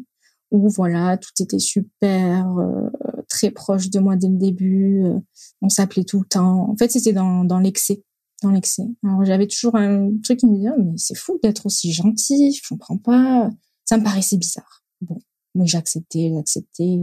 [0.53, 2.89] où voilà, tout était super, euh,
[3.27, 5.03] très proche de moi dès le début.
[5.03, 5.19] Euh,
[5.61, 6.69] on s'appelait tout le temps.
[6.69, 8.03] En fait, c'était dans, dans l'excès,
[8.43, 8.83] dans l'excès.
[9.03, 12.61] Alors j'avais toujours un truc qui me disait, mais c'est fou d'être aussi gentil, je
[12.69, 13.49] comprends pas.
[13.85, 14.83] Ça me paraissait bizarre.
[15.01, 15.17] Bon,
[15.55, 16.99] mais j'acceptais, j'acceptais.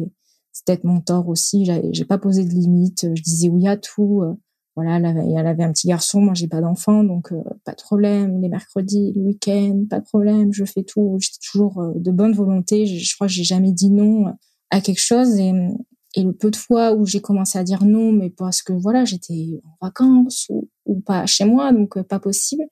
[0.53, 1.69] C'était mon tort aussi.
[1.93, 3.07] J'ai pas posé de limite.
[3.15, 4.23] Je disais oui à tout.
[4.71, 7.43] Euh, voilà, elle avait, elle avait un petit garçon, moi j'ai pas d'enfant, donc euh,
[7.65, 8.41] pas de problème.
[8.41, 11.17] Les mercredis, le week-end, pas de problème, je fais tout.
[11.21, 12.87] J'étais toujours euh, de bonne volonté.
[12.87, 14.35] Je, je crois que j'ai jamais dit non
[14.71, 15.53] à quelque chose et,
[16.15, 19.05] et le peu de fois où j'ai commencé à dire non, mais parce que voilà,
[19.05, 22.65] j'étais en vacances ou, ou, pas chez moi, donc euh, pas possible.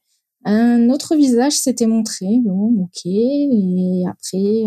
[0.44, 4.64] Un autre visage s'était montré, bon, ok, et après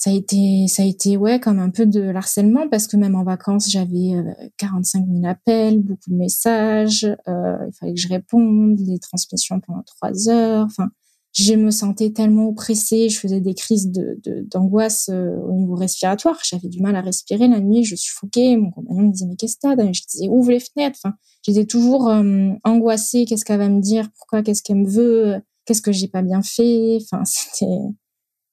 [0.00, 3.14] ça a été ça a été ouais comme un peu de harcèlement parce que même
[3.14, 4.14] en vacances j'avais
[4.56, 9.60] 45 euh, 000 appels beaucoup de messages euh, il fallait que je réponde les transmissions
[9.60, 10.64] pendant trois heures.
[10.64, 10.88] Enfin
[11.34, 14.18] je me sentais tellement oppressée je faisais des crises de
[14.50, 16.38] d'angoisse euh, au niveau respiratoire.
[16.48, 18.56] J'avais du mal à respirer la nuit je suffoquais.
[18.56, 20.98] Mon compagnon me disait mais qu'est-ce que t'as je disais ouvre les fenêtres.
[21.04, 23.26] Enfin j'étais toujours euh, angoissée.
[23.26, 24.08] Qu'est-ce qu'elle va me dire?
[24.16, 24.42] Pourquoi?
[24.42, 25.42] Qu'est-ce qu'elle me veut?
[25.66, 26.96] Qu'est-ce que j'ai pas bien fait?
[27.02, 27.66] Enfin c'était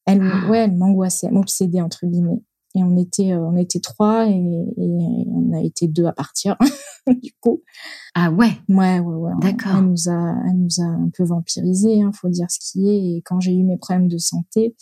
[0.08, 0.50] elle, ah.
[0.50, 2.42] ouais, elle m'angoissait, m'obsédait entre guillemets.
[2.76, 4.40] Et on était, euh, on était trois et,
[4.78, 6.58] on a été deux à partir
[7.08, 7.64] du coup.
[8.16, 8.52] Ah ouais.
[8.70, 9.32] Ouais, ouais, ouais.
[9.42, 9.78] D'accord.
[9.78, 13.18] Elle nous a, elle nous a un peu vampirisé, hein, faut dire ce qui est.
[13.18, 14.76] Et quand j'ai eu mes problèmes de santé,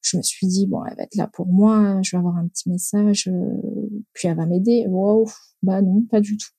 [0.00, 2.00] je me suis dit bon, elle va être là pour moi.
[2.02, 4.86] Je vais avoir un petit message, euh, puis elle va m'aider.
[4.88, 5.28] Wow,
[5.62, 6.55] bah non, pas du tout.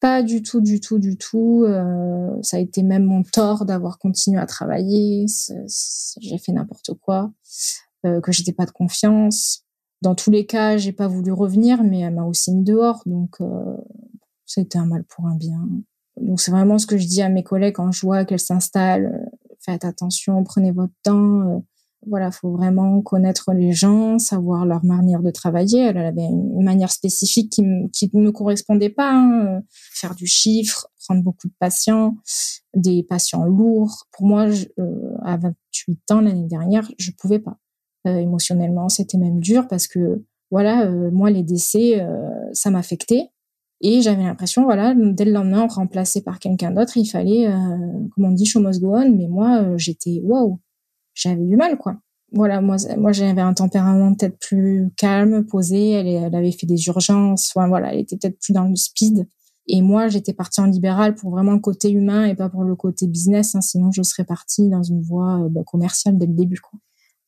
[0.00, 1.64] Pas du tout, du tout, du tout.
[1.66, 5.26] Euh, ça a été même mon tort d'avoir continué à travailler.
[6.20, 7.30] J'ai fait n'importe quoi,
[8.06, 9.64] euh, que j'étais pas de confiance.
[10.02, 13.02] Dans tous les cas, j'ai pas voulu revenir, mais elle m'a aussi mis dehors.
[13.04, 13.76] Donc, euh,
[14.46, 15.68] ça a été un mal pour un bien.
[16.18, 19.12] Donc, c'est vraiment ce que je dis à mes collègues quand je vois qu'elles s'installent.
[19.14, 21.64] Euh, faites attention, prenez votre temps.
[22.02, 25.80] Euh, voilà, faut vraiment connaître les gens, savoir leur manière de travailler.
[25.80, 29.12] Elle avait une manière spécifique qui, ne me correspondait pas.
[29.12, 29.62] Hein.
[29.70, 32.16] Faire du chiffre, prendre beaucoup de patients,
[32.74, 34.06] des patients lourds.
[34.12, 34.46] Pour moi,
[34.78, 37.58] euh, à 28 ans l'année dernière, je pouvais pas.
[38.06, 42.04] Euh, émotionnellement, c'était même dur parce que voilà, euh, moi les décès,
[42.52, 43.28] ça m'affectait.
[43.82, 47.50] Et j'avais l'impression, voilà, dès le lendemain, remplacé par quelqu'un d'autre, il fallait,
[48.14, 49.10] comme on dit, show must go on.
[49.10, 50.60] Mais moi, j'étais waouh
[51.20, 51.96] j'avais du mal, quoi.
[52.32, 55.90] Voilà, moi, moi j'avais un tempérament peut-être plus calme, posé.
[55.90, 57.52] Elle, avait fait des urgences.
[57.54, 59.26] Enfin, voilà, elle était peut-être plus dans le speed.
[59.66, 62.74] Et moi, j'étais partie en libéral pour vraiment le côté humain et pas pour le
[62.76, 63.54] côté business.
[63.54, 66.60] Hein, sinon, je serais partie dans une voie euh, bah, commerciale dès le début.
[66.60, 66.78] Quoi.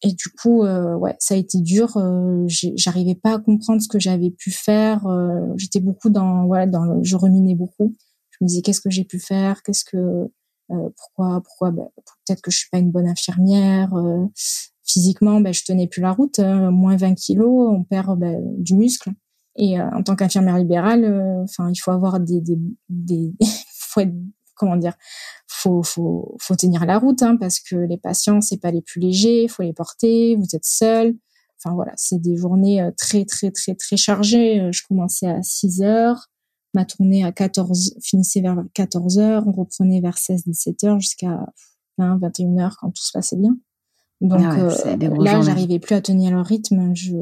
[0.02, 1.96] et du coup, euh, ouais, ça a été dur.
[1.96, 5.05] Euh, J'arrivais pas à comprendre ce que j'avais pu faire.
[5.57, 7.94] J'étais beaucoup dans, voilà, dans, le, je ruminais beaucoup.
[8.31, 10.28] Je me disais qu'est-ce que j'ai pu faire, qu'est-ce que,
[10.97, 11.89] pourquoi, pourquoi, ben,
[12.27, 13.95] peut-être que je suis pas une bonne infirmière.
[13.95, 14.27] Euh,
[14.85, 16.39] physiquement, ben, je tenais plus la route.
[16.39, 16.71] Hein.
[16.71, 19.11] moins 20 kilos, on perd ben, du muscle.
[19.57, 22.43] Et en tant qu'infirmière libérale, enfin, il faut avoir des,
[22.89, 23.35] des,
[24.55, 24.95] comment dire,
[25.49, 29.01] faut faut faut tenir la route hein, parce que les patients c'est pas les plus
[29.01, 31.15] légers, faut les porter, vous êtes seul.
[31.59, 34.61] Enfin voilà, c'est des journées euh, très très très très chargées.
[34.61, 36.29] Euh, je commençais à 6 heures,
[36.75, 41.47] ma tournée à 14 finissait vers 14 heures, on reprenait vers 16 17 heures jusqu'à
[41.99, 43.57] 20 21 heures quand tout se passait bien.
[44.23, 46.93] Donc ah euh, là, j'arrivais plus à tenir le rythme.
[46.95, 47.17] Je,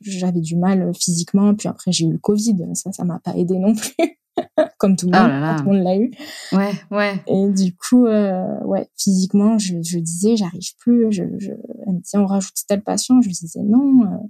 [0.00, 1.54] j'avais du mal physiquement.
[1.54, 2.56] Puis après, j'ai eu le Covid.
[2.72, 4.18] Ça, ça m'a pas aidé non plus.
[4.78, 6.10] comme tout le oh monde, tout le monde l'a eu.
[6.52, 7.22] Ouais, ouais.
[7.26, 11.12] Et du coup, euh, ouais, physiquement, je, je disais, j'arrive plus.
[11.12, 11.50] Je, je,
[11.86, 13.20] elle me disait, on rajoute tel patient.
[13.20, 14.04] Je disais non.
[14.04, 14.26] Euh.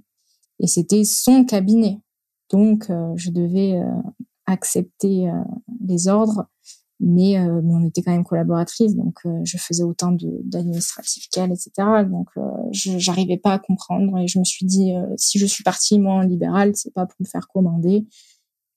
[0.59, 1.99] et c'était son cabinet.
[2.51, 3.85] Donc, euh, je devais euh,
[4.45, 5.31] accepter
[5.85, 6.47] les ordres.
[7.01, 11.71] Mais, mais, on était quand même collaboratrices, donc je faisais autant d'administratif qu'elle, etc.
[12.09, 12.27] Donc,
[12.73, 16.21] j'arrivais pas à comprendre et je me suis dit, si je suis partie moi en
[16.21, 18.05] libéral, c'est pas pour me faire commander,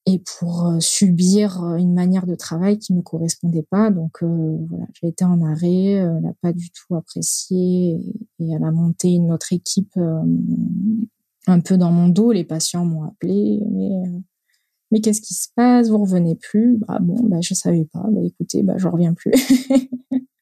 [0.07, 3.91] et pour euh, subir euh, une manière de travail qui me correspondait pas.
[3.91, 8.01] Donc euh, voilà, j'ai été en arrêt, elle n'a pas du tout apprécié
[8.41, 9.95] et, elle a monté une autre équipe
[11.47, 12.33] un peu dans mon dos.
[12.33, 14.03] Les patients m'ont appelé, mais
[14.93, 15.89] mais qu'est-ce qui se passe?
[15.89, 16.77] Vous revenez plus?
[16.77, 18.05] Bah bon, bah je savais pas.
[18.11, 19.33] Bah écoutez, bah je reviens plus.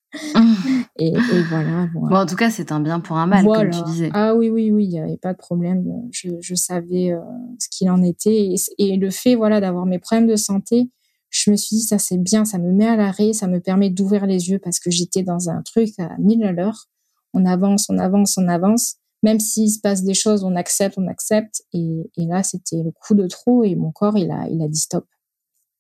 [0.98, 1.12] et,
[1.48, 4.10] voilà, Bon, en tout cas, c'est un bien pour un mal, comme tu disais.
[4.12, 5.84] Ah oui, oui, oui, il n'y avait pas de problème.
[6.10, 7.20] Je, je savais euh,
[7.60, 8.54] ce qu'il en était.
[8.78, 10.90] Et, le fait voilà, d'avoir mes problèmes de santé,
[11.30, 13.88] je me suis dit, ça c'est bien, ça me met à l'arrêt, ça me permet
[13.88, 16.86] d'ouvrir les yeux parce que j'étais dans un truc à mille à l'heure.
[17.34, 18.96] On avance, on avance, on avance.
[19.22, 21.62] Même s'il se passe des choses, on accepte, on accepte.
[21.72, 25.06] Et, là, c'était le coup de trop et mon corps, il a, il dit stop.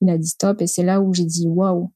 [0.00, 1.92] Il a dit stop et c'est là où j'ai dit waouh.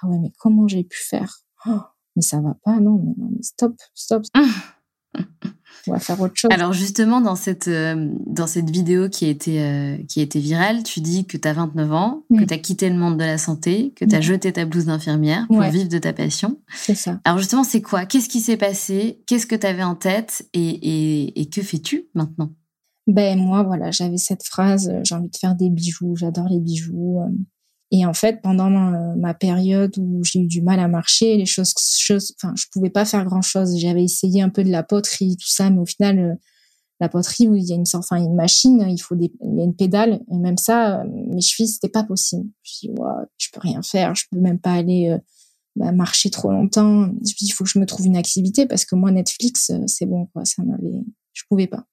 [0.00, 1.40] Ah ouais, mais comment j'ai pu faire?
[1.66, 1.80] Oh,
[2.16, 4.24] mais ça va pas, non, mais, non, mais stop, stop.
[5.86, 6.50] On va faire autre chose.
[6.52, 10.40] Alors justement, dans cette, euh, dans cette vidéo qui a, été, euh, qui a été
[10.40, 13.24] virale, tu dis que tu as 29 ans, que tu as quitté le monde de
[13.24, 16.58] la santé, que tu as jeté ta blouse d'infirmière pour vivre de ta passion.
[16.74, 17.20] C'est ça.
[17.24, 18.04] Alors justement, c'est quoi?
[18.04, 19.22] Qu'est-ce qui s'est passé?
[19.26, 20.46] Qu'est-ce que tu avais en tête?
[20.52, 22.50] Et, et, et que fais-tu maintenant?
[23.06, 26.60] Ben moi voilà j'avais cette phrase euh, j'ai envie de faire des bijoux j'adore les
[26.60, 27.18] bijoux
[27.92, 31.74] et en fait, pendant ma, période où j'ai eu du mal à marcher, les choses,
[32.36, 33.76] enfin, je pouvais pas faire grand chose.
[33.76, 36.34] J'avais essayé un peu de la poterie, tout ça, mais au final, euh,
[37.00, 39.60] la poterie où il y a une enfin, une machine, il faut des, il y
[39.60, 42.48] a une pédale, et même ça, euh, mes chevilles, c'était pas possible.
[42.62, 45.18] Je dis, ouais, je peux rien faire, je peux même pas aller euh,
[45.74, 47.06] bah, marcher trop longtemps.
[47.26, 50.06] Je dis, il faut que je me trouve une activité parce que moi, Netflix, c'est
[50.06, 51.86] bon, quoi, ça m'avait, je pouvais pas.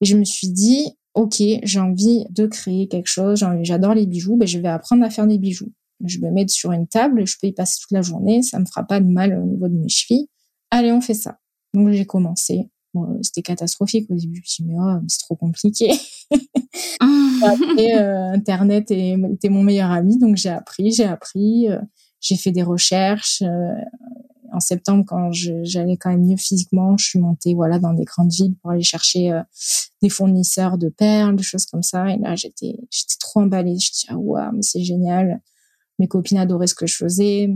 [0.00, 4.36] Et je me suis dit, ok, j'ai envie de créer quelque chose, j'adore les bijoux,
[4.36, 5.72] ben je vais apprendre à faire des bijoux.
[6.04, 8.64] Je vais mettre sur une table, je peux y passer toute la journée, ça me
[8.64, 10.28] fera pas de mal au niveau de mes chevilles.
[10.70, 11.38] Allez, on fait ça.
[11.74, 12.70] Donc j'ai commencé.
[12.94, 14.36] Bon, c'était catastrophique au début.
[14.36, 15.92] Je me suis dit, oh, mais c'est trop compliqué.
[17.00, 21.78] Après, euh, Internet était mon meilleur ami, donc j'ai appris, j'ai appris, euh,
[22.20, 23.42] j'ai fait des recherches.
[23.42, 23.72] Euh,
[24.52, 28.32] en septembre, quand j'allais quand même mieux physiquement, je suis montée voilà dans des grandes
[28.32, 29.42] villes pour aller chercher euh,
[30.02, 32.10] des fournisseurs de perles, des choses comme ça.
[32.10, 32.76] Et là, j'étais
[33.20, 33.78] trop emballée.
[33.78, 35.40] Je dis ah ouais, mais c'est génial.
[35.98, 37.48] Mes copines adoraient ce que je faisais.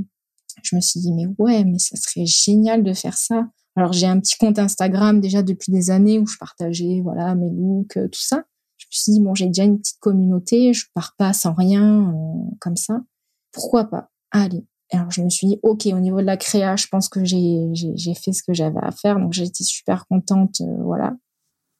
[0.62, 3.48] Je me suis dit mais ouais, mais ça serait génial de faire ça.
[3.76, 7.50] Alors j'ai un petit compte Instagram déjà depuis des années où je partageais voilà mes
[7.50, 8.44] looks, euh, tout ça.
[8.78, 12.10] Je me suis dit bon, j'ai déjà une petite communauté, je pars pas sans rien
[12.10, 13.02] euh, comme ça.
[13.52, 14.10] Pourquoi pas?
[14.30, 17.24] Allez, alors je me suis dit, ok, au niveau de la créa, je pense que
[17.24, 21.16] j'ai fait ce que j'avais à faire, donc j'ai été super contente, euh, voilà.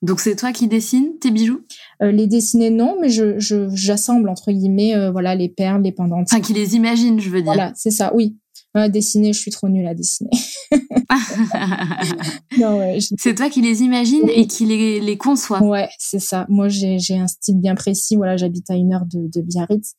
[0.03, 1.65] Donc c'est toi qui dessines tes bijoux?
[2.03, 3.39] Euh, Les dessiner non, mais je
[3.73, 6.29] j'assemble entre guillemets, euh, voilà, les perles, les pendantes.
[6.31, 7.53] Enfin, qui les imagine, je veux dire.
[7.53, 8.37] Voilà, c'est ça, oui.
[8.91, 10.31] dessiner, je suis trop nulle à dessiner.
[12.59, 15.63] ouais, c'est toi qui les imagines et qui les, les conçois.
[15.63, 16.45] Ouais, c'est ça.
[16.51, 18.17] Moi, j'ai un style bien précis.
[18.17, 19.95] Voilà, j'habite à une heure de, de Biarritz.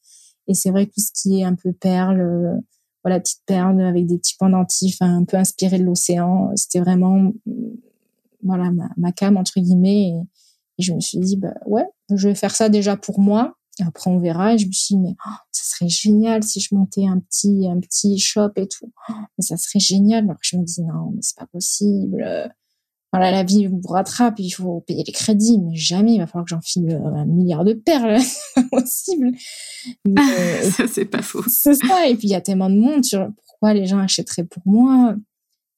[0.48, 2.62] Et c'est vrai que tout ce qui est un peu perles,
[3.08, 6.52] voilà, petite perle avec des petits pendentifs un peu inspirés de l'océan.
[6.58, 7.32] C'était vraiment,
[8.44, 10.10] voilà, ma, ma cam, entre guillemets.
[10.10, 13.56] Et, je me suis dit, bah, ouais, je vais faire ça déjà pour moi.
[13.80, 14.56] Et après, on verra.
[14.56, 17.66] Et je me suis dit, mais oh, ça serait génial si je montais un petit,
[17.66, 18.92] un petit shop et tout.
[19.10, 20.26] Oh, mais ça serait génial.
[20.26, 22.52] Alors je me dis, non, mais c'est pas possible
[23.14, 26.46] voilà, la vie vous rattrape, il faut payer les crédits, mais jamais il va falloir
[26.46, 28.20] que j'enfile euh, un milliard de perles,
[28.56, 29.32] c'est possible.
[30.72, 31.44] ça, c'est pas faux.
[31.48, 34.44] C'est ça, et puis il y a tellement de monde sur pourquoi les gens achèteraient
[34.44, 35.16] pour moi.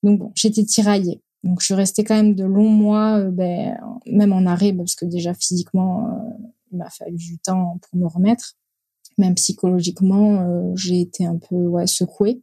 [0.02, 1.22] Donc bon, j'étais tiraillée.
[1.44, 5.06] Donc, je suis restée quand même de longs mois, ben, même en arrêt, parce que
[5.06, 6.36] déjà physiquement,
[6.72, 8.56] il m'a fallu du temps pour me remettre.
[9.18, 12.42] Même psychologiquement, j'ai été un peu ouais, secouée.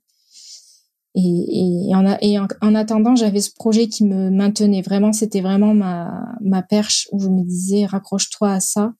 [1.19, 5.15] Et, et, en, et en, attendant, j'avais ce projet qui me maintenait vraiment.
[5.15, 8.93] C'était vraiment ma, ma perche où je me disais raccroche-toi à ça.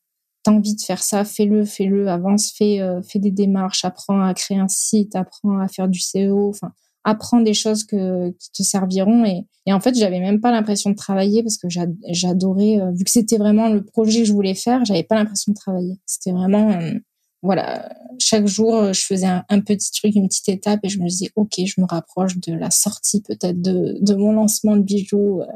[0.43, 4.33] T'as envie de faire ça, fais-le, fais-le, avance, fais, euh, fais des démarches, apprends à
[4.33, 6.49] créer un site, apprends à faire du SEO.
[6.49, 6.73] Enfin,
[7.05, 9.25] apprends des choses que, qui te serviront.
[9.27, 13.05] Et, et en fait, j'avais même pas l'impression de travailler parce que j'adorais, euh, vu
[13.05, 15.99] que c'était vraiment le projet que je voulais faire, j'avais pas l'impression de travailler.
[16.07, 16.93] C'était vraiment euh,
[17.47, 21.09] voilà, chaque jour, euh, je faisais un, petit truc, une petite étape et je me
[21.09, 25.41] disais, OK, je me rapproche de la sortie peut-être de, mon lancement de bijoux.
[25.41, 25.47] Euh,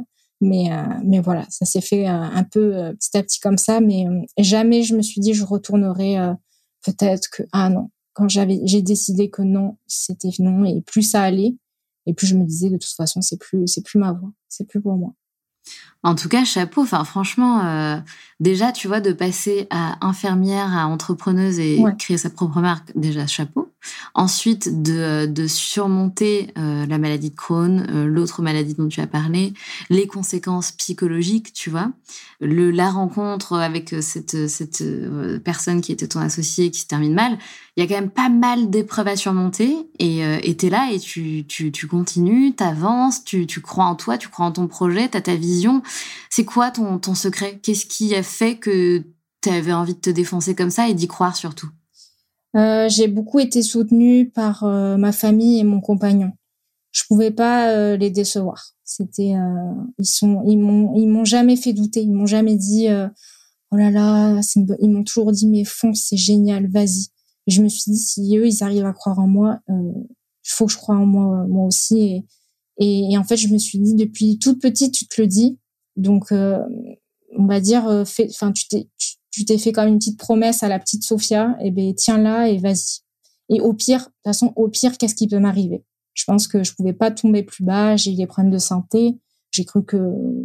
[0.41, 3.81] mais, euh, mais voilà, ça s'est fait un peu petit à petit comme ça.
[3.81, 4.07] Mais
[4.39, 6.17] jamais je me suis dit, je retournerai
[6.83, 11.23] peut-être que, ah non, quand j'avais, j'ai décidé que non, c'était non et plus ça
[11.23, 11.57] allait.
[12.07, 14.67] Et plus je me disais, de toute façon, c'est plus, c'est plus ma voie, c'est
[14.67, 15.13] plus pour moi.
[16.03, 16.83] En tout cas, chapeau.
[16.83, 17.97] Enfin, franchement, euh,
[18.41, 23.27] déjà, tu vois, de passer à infirmière, à entrepreneuse et créer sa propre marque, déjà,
[23.27, 23.69] chapeau.
[24.15, 29.07] Ensuite, de, de surmonter euh, la maladie de Crohn, euh, l'autre maladie dont tu as
[29.07, 29.55] parlé,
[29.89, 31.91] les conséquences psychologiques, tu vois,
[32.41, 34.83] le, la rencontre avec cette, cette
[35.43, 37.39] personne qui était ton associé qui se termine mal.
[37.77, 40.99] Il y a quand même pas mal d'épreuves à surmonter et tu es là et
[40.99, 44.67] tu, tu, tu continues, tu avances, tu, tu crois en toi, tu crois en ton
[44.67, 45.83] projet, tu as ta vision.
[46.31, 47.59] C'est quoi ton, secret?
[47.63, 49.05] Qu'est-ce qui a fait que
[49.43, 51.69] tu avais envie de te défoncer comme ça et d'y croire surtout?
[52.57, 56.33] Euh, J'ai beaucoup été soutenue par euh, ma famille et mon compagnon.
[56.93, 58.73] Je pouvais pas euh, les décevoir.
[58.85, 59.35] C'était,
[59.99, 62.03] ils sont, ils m'ont, ils m'ont jamais fait douter.
[62.03, 62.89] Ils m'ont jamais dit,
[63.71, 64.41] oh là là,
[64.81, 67.07] ils m'ont toujours dit, mais fonce, c'est génial, vas-y.
[67.47, 70.05] Je me suis dit, si eux, ils arrivent à croire en moi, il
[70.43, 72.25] faut que je croie en moi, aussi.
[72.79, 75.60] Et, et, en fait, je me suis dit, depuis toute petite, tu te le dis,
[76.01, 76.59] donc, euh,
[77.37, 78.89] on va dire, euh, enfin, tu t'es,
[79.31, 82.59] tu t'es fait comme une petite promesse à la petite Sophia, eh ben tiens-la et
[82.59, 83.01] vas-y.
[83.49, 85.85] Et au pire, de toute façon, au pire, qu'est-ce qui peut m'arriver?
[86.15, 87.97] Je pense que je pouvais pas tomber plus bas.
[87.97, 89.19] J'ai eu des problèmes de santé.
[89.51, 89.97] J'ai cru que,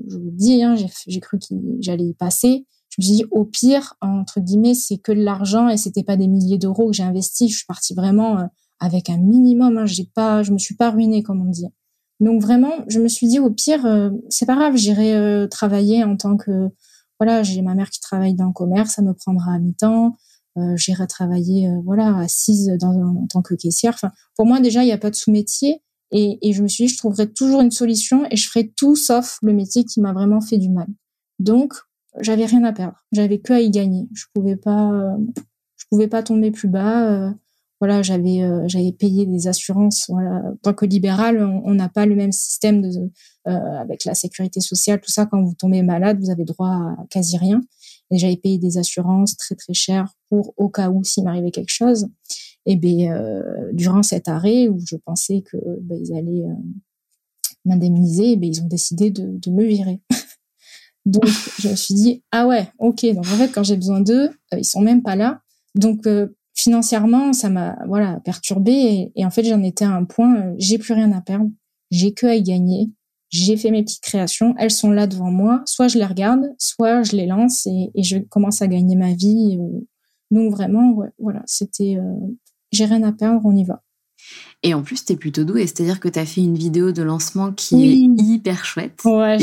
[0.08, 1.46] je vous le dis, hein, j'ai cru que
[1.80, 2.66] j'allais y passer.
[2.90, 6.18] Je me suis dit, au pire, entre guillemets, c'est que de l'argent et c'était pas
[6.18, 7.50] des milliers d'euros que j'ai investi.
[7.50, 8.46] Je suis partie vraiment euh,
[8.80, 9.78] avec un minimum.
[9.78, 9.86] Hein.
[9.86, 11.68] J'ai pas, je me suis pas ruinée, comme on dit.
[12.20, 16.04] Donc vraiment, je me suis dit au pire, euh, c'est pas grave, j'irai euh, travailler
[16.04, 16.70] en tant que
[17.20, 20.16] voilà, j'ai ma mère qui travaille dans le commerce, ça me prendra à mi-temps.
[20.58, 23.94] Euh, j'irai travailler voilà assise dans, en tant que caissière.
[23.94, 26.86] Enfin, pour moi déjà, il n'y a pas de sous-métier et, et je me suis
[26.86, 30.14] dit, je trouverai toujours une solution et je ferai tout sauf le métier qui m'a
[30.14, 30.88] vraiment fait du mal.
[31.40, 31.74] Donc
[32.22, 34.08] j'avais rien à perdre, j'avais que à y gagner.
[34.14, 35.18] Je pouvais pas,
[35.76, 37.34] je pouvais pas tomber plus bas
[37.86, 40.06] voilà, j'avais euh, j'avais payé des assurances.
[40.10, 42.84] Voilà, tant que libéral, on n'a pas le même système
[43.48, 45.28] euh, avec la sécurité sociale, tout ça.
[45.28, 47.62] Quand vous tombez malade, vous avez droit à quasi rien.
[48.10, 51.70] Et j'avais payé des assurances très très chères pour au cas où s'il m'arrivait quelque
[51.72, 52.08] chose.
[52.66, 56.46] Et ben euh, durant cet arrêt où je pensais que ben, ils allaient
[57.66, 60.02] m'indemniser, ben ils ont décidé de, de me virer.
[61.06, 61.28] Donc
[61.60, 64.66] je me suis dit ah ouais ok donc en fait quand j'ai besoin d'eux ils
[64.66, 65.40] sont même pas là
[65.76, 66.08] donc
[66.56, 70.78] financièrement, ça m'a voilà perturbé et, en fait j'en étais à un point, euh, j'ai
[70.78, 71.52] plus rien à perdre,
[71.92, 72.90] j'ai que à y gagner.
[73.30, 75.62] J'ai fait mes petites créations, elles sont là devant moi.
[75.66, 79.58] Soit je les regarde, soit je les lance et, je commence à gagner ma vie.
[80.32, 82.16] Donc vraiment, voilà, c'était, euh,
[82.72, 83.82] j'ai rien à perdre, on y va.
[84.64, 87.04] Et en plus, tu es plutôt douée, c'est-à-dire que tu as fait une vidéo de
[87.04, 89.02] lancement qui est hyper chouette.
[89.04, 89.38] Ouais,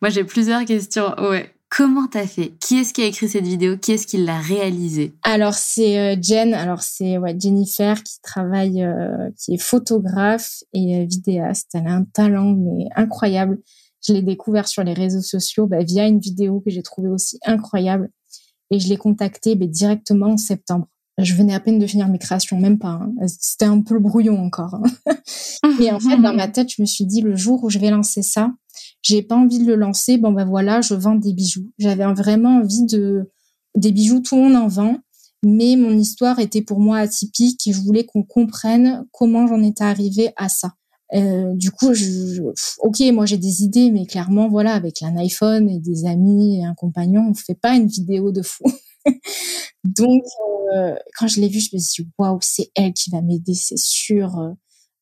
[0.00, 1.14] moi, j'ai plusieurs questions.
[1.18, 1.52] Ouais.
[1.70, 2.54] Comment t'as fait?
[2.60, 3.76] Qui est-ce qui a écrit cette vidéo?
[3.76, 5.14] Qui est-ce qui l'a réalisée?
[5.22, 6.54] Alors c'est euh, Jen.
[6.54, 11.70] Alors c'est ouais, Jennifer qui travaille, euh, qui est photographe et euh, vidéaste.
[11.74, 13.58] Elle a un talent mais incroyable.
[14.06, 17.38] Je l'ai découvert sur les réseaux sociaux bah, via une vidéo que j'ai trouvée aussi
[17.44, 18.10] incroyable.
[18.70, 20.88] Et je l'ai contactée bah, directement en septembre.
[21.18, 23.00] Je venais à peine de finir mes créations, même pas.
[23.02, 23.12] Hein.
[23.26, 24.76] C'était un peu le brouillon encore.
[24.76, 25.16] Hein.
[25.80, 27.90] et en fait, dans ma tête, je me suis dit le jour où je vais
[27.90, 28.52] lancer ça,
[29.02, 30.18] j'ai pas envie de le lancer.
[30.18, 31.70] Bon ben voilà, je vends des bijoux.
[31.78, 33.30] J'avais vraiment envie de
[33.76, 34.98] des bijoux, tout le monde en vend,
[35.44, 39.84] mais mon histoire était pour moi atypique et je voulais qu'on comprenne comment j'en étais
[39.84, 40.72] arrivée à ça.
[41.14, 42.42] Euh, du coup, je,
[42.80, 46.64] ok, moi j'ai des idées, mais clairement, voilà, avec un iPhone et des amis et
[46.64, 48.64] un compagnon, on fait pas une vidéo de fou.
[49.84, 50.22] Donc,
[50.74, 53.54] euh, quand je l'ai vue, je me suis dit, waouh, c'est elle qui va m'aider,
[53.54, 54.38] c'est sûr.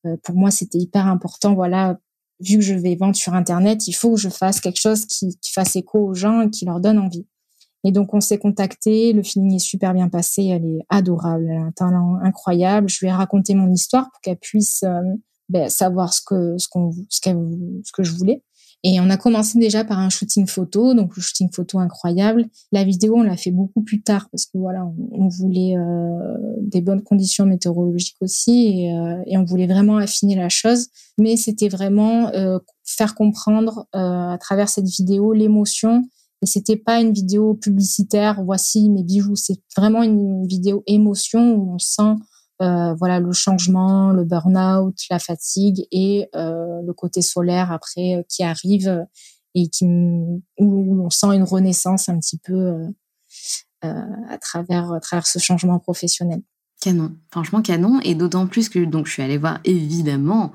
[0.07, 1.99] Euh, pour moi, c'était hyper important, voilà,
[2.41, 5.39] vu que je vais vendre sur Internet, il faut que je fasse quelque chose qui,
[5.41, 7.27] qui fasse écho aux gens et qui leur donne envie.
[7.85, 9.13] Et donc, on s'est contacté.
[9.13, 10.45] Le feeling est super bien passé.
[10.47, 11.47] Elle est adorable.
[11.49, 12.89] Elle a un talent incroyable.
[12.89, 15.03] Je lui ai raconté mon histoire pour qu'elle puisse euh,
[15.49, 18.43] ben, savoir ce que ce qu'on ce, ce que je voulais.
[18.85, 22.47] Et on a commencé déjà par un shooting photo, donc le shooting photo incroyable.
[22.73, 26.81] La vidéo, on l'a fait beaucoup plus tard parce que voilà, on, voulait euh, des
[26.83, 30.89] bonnes conditions météorologiques aussi et, euh, et, on voulait vraiment affiner la chose.
[31.19, 36.05] Mais c'était vraiment euh, faire comprendre euh, à travers cette vidéo l'émotion.
[36.43, 38.45] Et c'était pas une vidéo publicitaire.
[38.45, 39.37] Voici mes bijoux.
[39.37, 42.15] C'est vraiment une vidéo émotion où on sent
[42.63, 48.23] euh, voilà le changement, le burn-out, la fatigue et euh, le côté solaire après euh,
[48.31, 49.05] qui arrive
[49.55, 52.87] et qui où on sent une renaissance un petit peu
[53.83, 56.41] à travers à travers ce changement professionnel.
[56.81, 60.53] Canon, franchement canon, et d'autant plus que donc je suis allée voir évidemment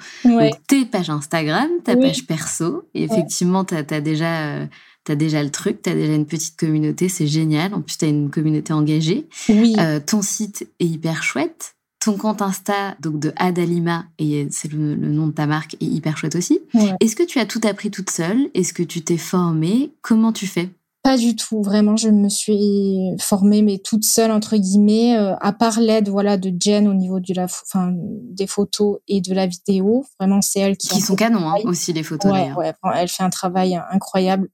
[0.67, 4.67] tes pages Instagram, ta page perso, et effectivement tu as, déjà
[5.05, 7.73] tu as déjà le truc, tu as déjà une petite communauté, c'est génial.
[7.73, 9.27] En plus, tu as une communauté engagée.
[9.49, 9.75] Oui.
[10.05, 15.27] ton site est hyper chouette ton compte Insta, donc de Adalima, et c'est le, nom
[15.27, 16.59] de ta marque, est hyper chouette aussi.
[16.99, 18.49] Est-ce que tu as tout appris toute seule?
[18.53, 19.93] Est-ce que tu t'es formée?
[20.01, 20.69] Comment tu fais?
[21.03, 25.51] Pas du tout, vraiment, je me suis formée, mais toute seule entre guillemets, euh, à
[25.51, 29.47] part l'aide, voilà, de Jen au niveau de la, enfin, des photos et de la
[29.47, 30.05] vidéo.
[30.19, 30.89] Vraiment, c'est elle qui.
[30.89, 32.31] Qui sont canons hein, aussi les photos.
[32.31, 34.49] Ouais, ouais, elle fait un travail incroyable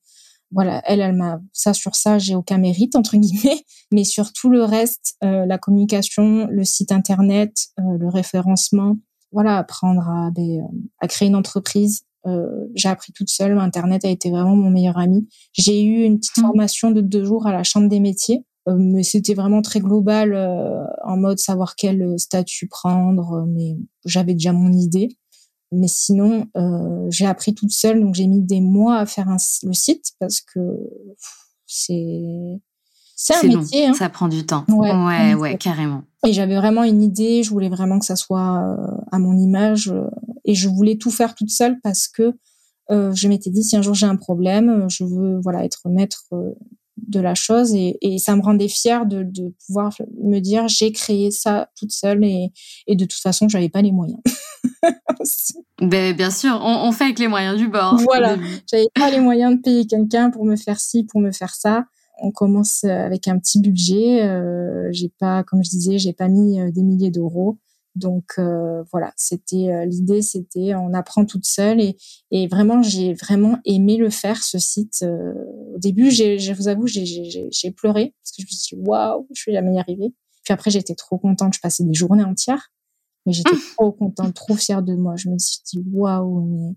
[0.51, 4.49] voilà, elle, elle m'a ça sur ça, j'ai aucun mérite entre guillemets, mais sur tout
[4.49, 8.97] le reste, euh, la communication, le site internet, euh, le référencement,
[9.31, 12.03] voilà, apprendre à, ben, euh, à créer une entreprise.
[12.75, 13.57] j'ai appris toute seule.
[13.57, 15.29] Internet a été vraiment mon meilleur ami.
[15.53, 16.41] J'ai eu une petite mmh.
[16.41, 20.35] formation de deux jours à la Chambre des métiers, mais c'était vraiment très global,
[21.05, 23.45] en mode savoir quel statut prendre.
[23.47, 25.07] Mais j'avais déjà mon idée.
[25.72, 29.38] Mais sinon, euh, j'ai appris toute seule, donc j'ai mis des mois à faire un,
[29.63, 30.59] le site parce que
[31.65, 32.61] c'est
[33.20, 33.88] c'est un métier.
[33.88, 33.93] Hein.
[33.93, 34.63] Ça prend du temps.
[34.70, 36.03] Ouais, ouais, carrément.
[36.26, 37.41] Et j'avais vraiment une idée.
[37.41, 40.07] Je voulais vraiment que ça soit euh, à mon image euh,
[40.45, 42.38] et je voulais tout faire toute seule parce que
[42.91, 46.26] euh, je m'étais dit si un jour j'ai un problème, je veux voilà être maître
[46.97, 50.91] de la chose et, et, ça me rendait fière de, de pouvoir me dire j'ai
[50.91, 52.51] créé ça toute seule et,
[52.87, 54.19] et de toute façon j'avais pas les moyens.
[55.81, 57.97] ben, bien sûr, on, on, fait avec les moyens du bord.
[58.03, 58.37] Voilà,
[58.69, 61.85] j'avais pas les moyens de payer quelqu'un pour me faire ci, pour me faire ça.
[62.19, 64.23] On commence avec un petit budget.
[64.23, 67.57] Euh, j'ai pas, comme je disais, j'ai pas mis euh, des milliers d'euros.
[67.97, 71.97] Donc euh, voilà, c'était euh, l'idée, c'était on apprend toute seule et,
[72.29, 74.99] et vraiment j'ai vraiment aimé le faire ce site.
[75.01, 75.33] Euh,
[75.73, 79.41] au début, je vous avoue, j'ai pleuré parce que je me suis dit waouh, je
[79.41, 80.13] suis jamais y arriver.
[80.43, 82.71] Puis après, j'étais trop contente, je passais des journées entières,
[83.25, 83.73] mais j'étais mmh.
[83.75, 85.15] trop contente, trop fière de moi.
[85.15, 86.75] Je me suis dit waouh, mais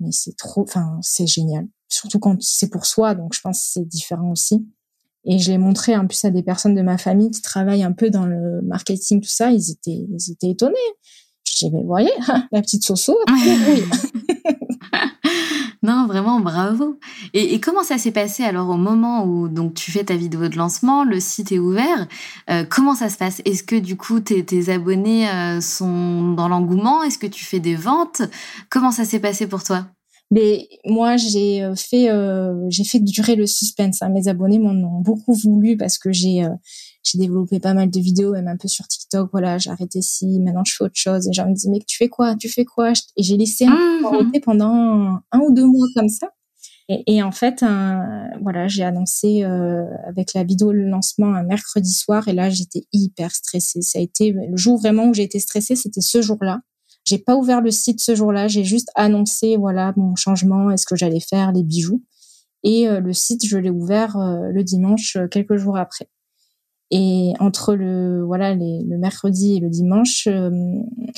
[0.00, 1.68] mais c'est trop, enfin c'est génial.
[1.88, 4.66] Surtout quand c'est pour soi, donc je pense que c'est différent aussi.
[5.24, 7.92] Et je l'ai montré en plus à des personnes de ma famille qui travaillent un
[7.92, 9.50] peu dans le marketing, tout ça.
[9.50, 10.74] Ils étaient, ils étaient étonnés.
[11.44, 12.12] Je dis, mais vous voyez,
[12.52, 13.82] la petite Soso, oui.
[15.82, 16.98] non, vraiment, bravo.
[17.34, 20.48] Et, et comment ça s'est passé alors au moment où donc tu fais ta vidéo
[20.48, 22.06] de lancement, le site est ouvert
[22.50, 23.42] euh, Comment ça se passe?
[23.44, 27.02] Est-ce que du coup tes, tes abonnés euh, sont dans l'engouement?
[27.02, 28.22] Est-ce que tu fais des ventes?
[28.70, 29.86] Comment ça s'est passé pour toi?
[30.32, 34.00] Mais moi, j'ai euh, fait, euh, j'ai fait durer le suspense.
[34.00, 34.08] Hein.
[34.08, 36.48] Mes abonnés m'en ont beaucoup voulu parce que j'ai, euh,
[37.04, 39.28] j'ai développé pas mal de vidéos, même un peu sur TikTok.
[39.30, 41.28] Voilà, j'ai arrêté ci, maintenant je fais autre chose.
[41.28, 42.34] Et gens me disaient, mais tu fais quoi?
[42.34, 42.94] Tu fais quoi?
[43.18, 46.30] Et j'ai laissé un mmh pendant un ou deux mois comme ça.
[46.88, 51.42] Et, et en fait, un, voilà, j'ai annoncé euh, avec la vidéo le lancement un
[51.42, 52.26] mercredi soir.
[52.28, 53.82] Et là, j'étais hyper stressée.
[53.82, 56.62] Ça a été le jour vraiment où j'ai été stressée, c'était ce jour-là.
[57.04, 58.48] J'ai pas ouvert le site ce jour-là.
[58.48, 62.02] J'ai juste annoncé voilà mon changement, est-ce que j'allais faire les bijoux.
[62.64, 66.08] Et euh, le site, je l'ai ouvert euh, le dimanche, euh, quelques jours après.
[66.90, 70.28] Et entre le voilà le mercredi et le dimanche,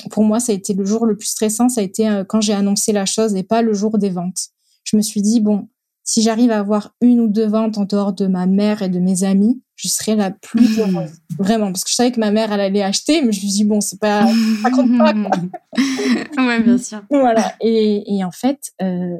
[0.09, 1.67] pour moi, ça a été le jour le plus stressant.
[1.67, 4.39] Ça a été quand j'ai annoncé la chose et pas le jour des ventes.
[4.85, 5.67] Je me suis dit bon,
[6.05, 8.99] si j'arrive à avoir une ou deux ventes en dehors de ma mère et de
[8.99, 11.11] mes amis, je serais la plus heureuse.
[11.37, 13.47] Vraiment, parce que je savais que ma mère, elle allait acheter, mais je me suis
[13.47, 14.25] dit, bon, c'est pas,
[14.61, 15.31] ça compte pas, quoi.
[16.45, 17.03] ouais, bien sûr.
[17.09, 17.55] voilà.
[17.59, 19.17] Et, et en fait, euh,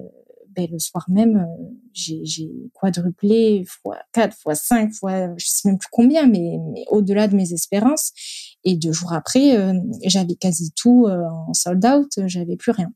[0.56, 5.78] ben, le soir même, euh, j'ai quadruplé fois 4, fois 5, fois, je sais même
[5.78, 8.14] plus combien, mais, mais au-delà de mes espérances.
[8.64, 9.74] Et deux jours après, euh,
[10.06, 12.92] j'avais quasi tout euh, en sold out, j'avais plus rien.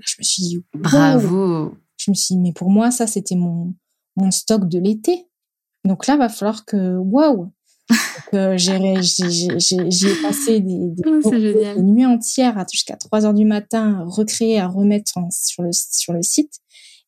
[0.00, 1.74] Je me suis dit, bravo.
[1.98, 3.74] Je me suis dit, mais pour moi, ça, c'était mon,
[4.16, 5.26] mon stock de l'été.
[5.84, 7.52] Donc là, va falloir que, waouh!
[8.34, 8.72] Euh, j'ai
[10.22, 14.68] passé des, des, oh, des, nuits entières jusqu'à 3 heures du matin à recréer, à
[14.68, 16.54] remettre sur, le, sur le site.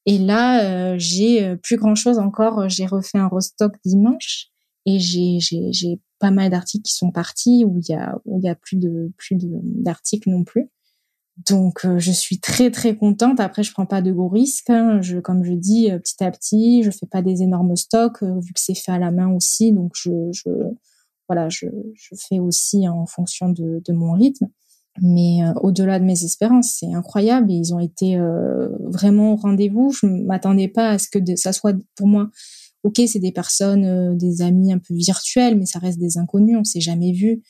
[0.06, 2.68] Et là, euh, j'ai euh, plus grand chose encore.
[2.68, 4.48] J'ai refait un restock dimanche
[4.84, 8.48] et j'ai pas mal d'articles qui sont partis où il y a où il y
[8.48, 10.68] a plus de plus d'articles non plus.
[11.48, 13.40] Donc, je suis très très contente.
[13.40, 14.70] Après, je prends pas de gros risques.
[14.70, 15.00] Hein.
[15.22, 18.74] Comme je dis, petit à petit, je fais pas des énormes stocks vu que c'est
[18.74, 19.72] fait à la main aussi.
[19.72, 20.10] Donc, je,
[21.28, 21.66] voilà, je,
[22.28, 24.46] fais aussi en fonction de, mon rythme.
[25.02, 27.50] Mais au-delà de mes espérances, c'est incroyable.
[27.50, 28.16] Et ils ont été
[28.80, 29.90] vraiment au rendez-vous.
[29.90, 32.30] Je m'attendais pas à ce que ça soit pour moi
[32.84, 36.56] ok, c'est des personnes, euh, des amis un peu virtuels, mais ça reste des inconnus,
[36.60, 37.42] on s'est jamais vu.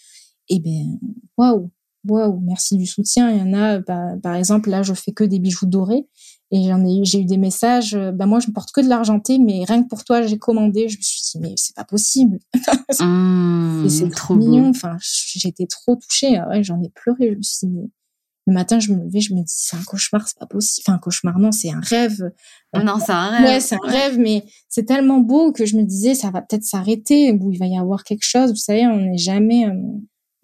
[0.49, 0.99] Et eh ben,
[1.37, 1.71] waouh,
[2.07, 3.31] waouh, merci du soutien.
[3.31, 6.07] Il y en a, bah, par exemple, là, je fais que des bijoux dorés.
[6.51, 7.95] Et j'en ai, j'ai eu des messages.
[7.95, 10.39] Euh, bah moi, je ne porte que de l'argenté, mais rien que pour toi, j'ai
[10.39, 10.89] commandé.
[10.89, 12.39] Je me suis dit, mais c'est pas possible.
[13.01, 14.69] Mmh, c'est trop mignon.
[14.69, 16.37] Enfin, j'étais trop touchée.
[16.37, 17.33] Ah ouais, j'en ai pleuré.
[17.33, 17.89] Je me suis dit, mais
[18.47, 20.85] le matin, je me levais, je me dis, c'est un cauchemar, c'est pas possible.
[20.87, 22.31] Enfin, un cauchemar, non, c'est un rêve.
[22.75, 23.45] Non, c'est un rêve.
[23.45, 26.65] Ouais, c'est un rêve, mais c'est tellement beau que je me disais, ça va peut-être
[26.65, 28.51] s'arrêter, ou il va y avoir quelque chose.
[28.51, 29.73] Vous savez, on n'est jamais, euh,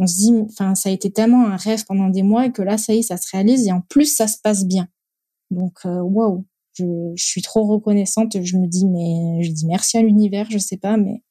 [0.01, 2.63] on se dit, enfin, ça a été tellement un rêve pendant des mois et que
[2.63, 4.89] là, ça y est, ça se réalise et en plus, ça se passe bien.
[5.51, 6.85] Donc, euh, waouh, je,
[7.15, 8.43] je suis trop reconnaissante.
[8.43, 11.23] Je me dis, mais je dis merci à l'univers, je sais pas, mais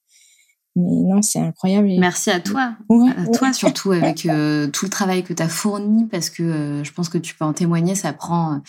[0.76, 1.88] mais non, c'est incroyable.
[1.98, 2.76] Merci à toi.
[2.88, 6.84] à toi surtout avec euh, tout le travail que tu as fourni parce que euh,
[6.84, 8.62] je pense que tu peux en témoigner, ça prend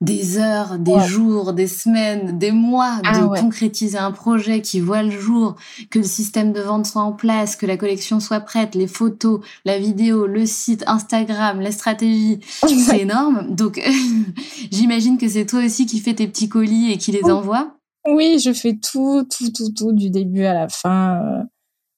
[0.00, 5.02] des heures, des jours, des semaines, des mois ah de concrétiser un projet qui voit
[5.02, 5.56] le jour,
[5.90, 9.40] que le système de vente soit en place, que la collection soit prête, les photos,
[9.64, 12.38] la vidéo, le site, Instagram, les stratégies.
[12.86, 13.54] c'est énorme.
[13.54, 13.80] Donc
[14.70, 17.74] j'imagine que c'est toi aussi qui fais tes petits colis et qui les envoie.
[18.06, 21.20] Oui, je fais tout, tout, tout, tout du début à la fin.
[21.22, 21.42] Euh.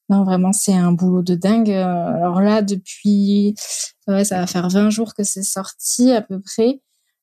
[0.09, 1.71] Non, vraiment, c'est un boulot de dingue.
[1.71, 2.15] Euh.
[2.15, 3.55] Alors là, depuis,
[4.09, 6.81] ouais, ça va faire 20 jours que c'est sorti à peu près.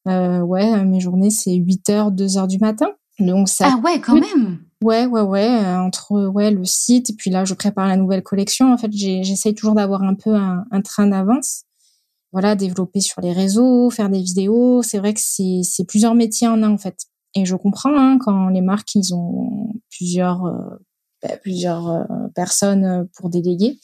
[0.08, 2.91] Euh, ouais, mes journées, c'est 8 heures, 2 heures du matin.
[3.20, 3.70] Donc ça.
[3.74, 4.60] Ah ouais, quand même.
[4.84, 5.47] Ouais, ouais, ouais.
[5.47, 8.72] Entre ouais le site et puis là, je prépare la nouvelle collection.
[8.72, 11.64] En fait, j'essaye toujours d'avoir un peu un, un train d'avance.
[12.32, 14.84] Voilà, développer sur les réseaux, faire des vidéos.
[14.84, 16.97] C'est vrai que c'est plusieurs métiers en un en fait.
[17.36, 20.78] Et je comprends hein, quand les marques ils ont plusieurs euh,
[21.24, 22.03] bah, plusieurs euh,
[22.36, 23.80] personnes euh, pour déléguer,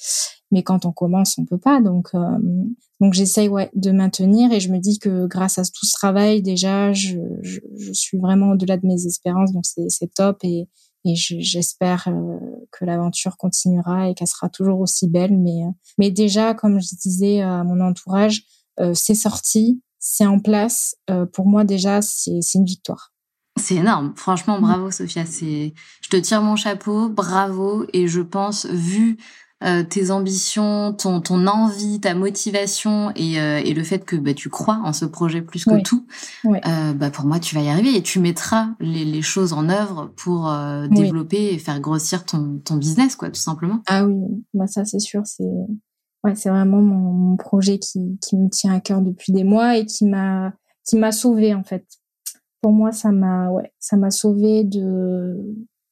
[0.53, 1.81] mais quand on commence on peut pas.
[1.81, 2.11] Donc
[3.01, 6.41] donc j'essaye ouais de maintenir et je me dis que grâce à tout ce travail
[6.41, 10.69] déjà je, je, je suis vraiment au-delà de mes espérances donc c'est top et
[11.05, 12.07] et j'espère
[12.71, 15.63] que l'aventure continuera et qu'elle sera toujours aussi belle mais
[15.97, 18.43] mais déjà comme je disais à mon entourage
[18.93, 20.95] c'est sorti c'est en place
[21.33, 23.13] pour moi déjà c'est une victoire
[23.55, 24.13] c'est énorme.
[24.15, 24.61] Franchement, mm.
[24.61, 25.25] bravo, Sophia.
[25.25, 27.09] C'est, je te tire mon chapeau.
[27.09, 27.85] Bravo.
[27.93, 29.17] Et je pense, vu
[29.63, 34.33] euh, tes ambitions, ton, ton envie, ta motivation et, euh, et le fait que bah,
[34.33, 36.05] tu crois en ce projet plus que tout,
[36.45, 39.69] euh, bah, pour moi, tu vas y arriver et tu mettras les, les choses en
[39.69, 40.53] œuvre pour
[40.91, 43.81] développer et faire grossir ton, ton business, quoi, tout simplement.
[43.87, 44.15] Ah oui,
[44.53, 45.21] bah, ça, c'est sûr.
[45.25, 45.43] C'est,
[46.23, 49.77] ouais, c'est vraiment mon, mon projet qui, qui me tient à cœur depuis des mois
[49.77, 50.53] et qui m'a,
[50.85, 51.85] qui m'a sauvé en fait
[52.63, 55.37] pour moi, ça m'a, ouais, ça m'a sauvé de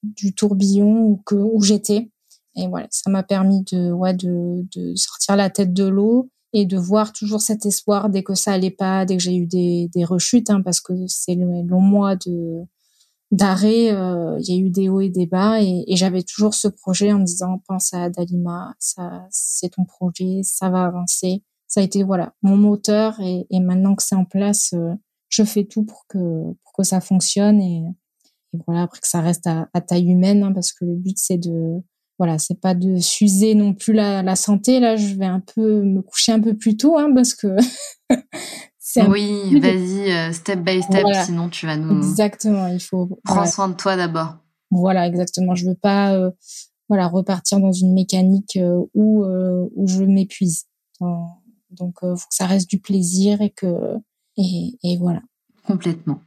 [0.03, 2.10] du tourbillon où que où j'étais.
[2.55, 6.65] Et voilà, ça m'a permis de, ouais, de, de sortir la tête de l'eau et
[6.65, 9.89] de voir toujours cet espoir dès que ça allait pas, dès que j'ai eu des,
[9.93, 12.63] des rechutes, hein, parce que c'est le long mois de
[13.31, 16.53] d'arrêt, euh, il y a eu des hauts et des bas, et, et j'avais toujours
[16.53, 21.41] ce projet en me disant pense à Dalima, ça c'est ton projet, ça va avancer.
[21.67, 24.93] Ça a été voilà mon moteur, et, et maintenant que c'est en place, euh,
[25.29, 27.83] je fais tout pour que pour que ça fonctionne et,
[28.67, 31.81] voilà après que ça reste à, taille humaine hein, parce que le but c'est de
[32.21, 34.79] voilà c'est pas de s'user non plus la, la, santé.
[34.79, 37.47] Là je vais un peu me coucher un peu plus tôt hein, parce que
[39.09, 43.69] oui vas-y euh, step by step sinon tu vas nous exactement il faut prends soin
[43.69, 44.35] de toi d'abord.
[44.69, 45.55] Voilà exactement.
[45.55, 46.29] Je veux pas euh,
[46.89, 50.65] voilà repartir dans une mécanique euh, où où je m'épuise.
[51.71, 53.97] Donc faut que ça reste du plaisir et que
[54.37, 55.23] et, voilà.
[55.65, 56.19] Complètement.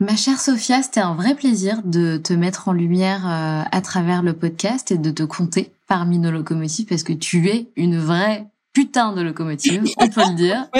[0.00, 4.22] Ma chère Sophia, c'était un vrai plaisir de te mettre en lumière euh, à travers
[4.22, 8.46] le podcast et de te compter parmi nos locomotives parce que tu es une vraie
[8.72, 10.68] putain de locomotive, on peut le dire.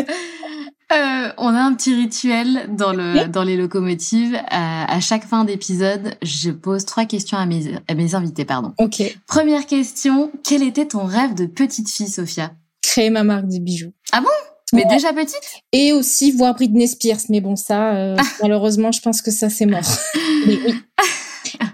[0.91, 4.41] Euh, on a un petit rituel dans le dans les locomotives.
[4.49, 8.73] À, chaque fin d'épisode, je pose trois questions à mes à mes invités, pardon.
[8.79, 9.03] Ok.
[9.27, 12.53] Première question quel était ton rêve de petite fille, Sophia?
[12.81, 13.93] Créer ma marque de bijoux.
[14.13, 14.31] Ah bon?
[14.73, 15.41] Mais déjà petite?
[15.73, 17.21] Et aussi voir Britney Spears.
[17.29, 18.23] Mais bon, ça, euh, ah.
[18.43, 19.89] malheureusement, je pense que ça, c'est mort.
[20.47, 20.75] mais oui.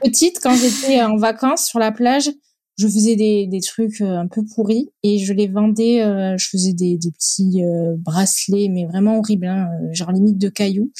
[0.02, 2.30] Petite, quand j'étais en vacances sur la plage,
[2.78, 6.02] je faisais des, des trucs euh, un peu pourris et je les vendais.
[6.02, 7.62] Euh, je faisais des, des petits
[7.98, 10.92] bracelets, mais vraiment horribles, hein, genre limite de cailloux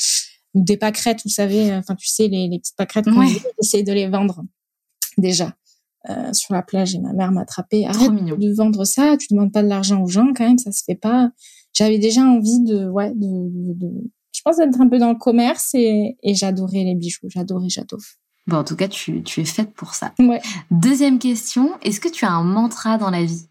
[0.55, 1.75] ou des pâquerettes, vous savez.
[1.75, 3.83] Enfin, tu sais, les, les petites pâquerettes qu'on ouais.
[3.83, 4.43] de les vendre
[5.19, 5.55] déjà.
[6.33, 7.87] sur la plage et ma mère m'a attrapé.
[7.87, 10.83] Arrête de vendre ça, tu demandes pas de l'argent aux gens quand même, ça se
[10.85, 11.31] fait pas
[11.75, 13.91] j'avais déjà envie de, ouais, de, de,
[14.33, 17.29] je pense d'être un peu dans le commerce et, et j'adorais les bijoux.
[17.29, 18.01] J'adorais, j'adore.
[18.47, 20.13] Bon, en tout cas, tu, tu es faite pour ça.
[20.19, 20.41] Ouais.
[20.71, 23.49] Deuxième question, est-ce que tu as un mantra dans la vie?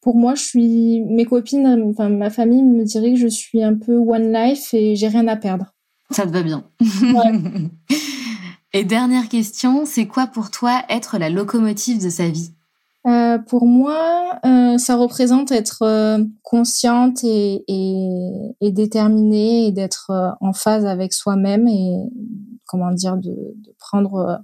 [0.00, 3.74] Pour moi, je suis, mes copines, enfin, ma famille me dirait que je suis un
[3.74, 5.72] peu one life et j'ai rien à perdre.
[6.10, 6.64] Ça te va bien.
[6.80, 7.68] Ouais.
[8.74, 12.52] et dernière question, c'est quoi pour toi être la locomotive de sa vie?
[13.06, 20.10] Euh, pour moi, euh, ça représente être euh, consciente et, et, et, déterminée et d'être
[20.10, 21.96] euh, en phase avec soi-même et
[22.66, 24.42] comment dire de, de prendre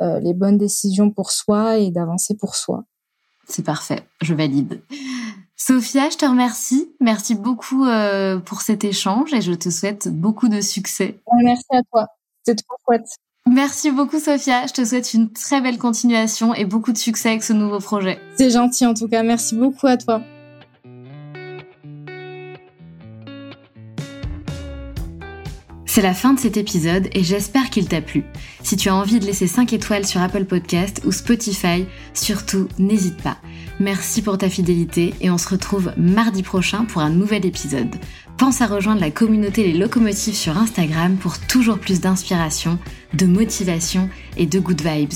[0.00, 2.84] euh, les bonnes décisions pour soi et d'avancer pour soi.
[3.48, 4.82] C'est parfait, je valide.
[5.56, 6.94] Sophia, je te remercie.
[7.00, 11.20] Merci beaucoup euh, pour cet échange et je te souhaite beaucoup de succès.
[11.42, 12.06] Merci à toi.
[12.44, 13.08] C'était trop chouette.
[13.50, 17.42] Merci beaucoup Sophia, je te souhaite une très belle continuation et beaucoup de succès avec
[17.42, 18.20] ce nouveau projet.
[18.36, 20.20] C'est gentil en tout cas, merci beaucoup à toi.
[25.86, 28.22] C'est la fin de cet épisode et j'espère qu'il t'a plu.
[28.62, 33.20] Si tu as envie de laisser 5 étoiles sur Apple Podcast ou Spotify, surtout n'hésite
[33.22, 33.38] pas.
[33.80, 37.96] Merci pour ta fidélité et on se retrouve mardi prochain pour un nouvel épisode.
[38.38, 42.78] Pense à rejoindre la communauté Les Locomotives sur Instagram pour toujours plus d'inspiration,
[43.14, 45.10] de motivation et de good vibes.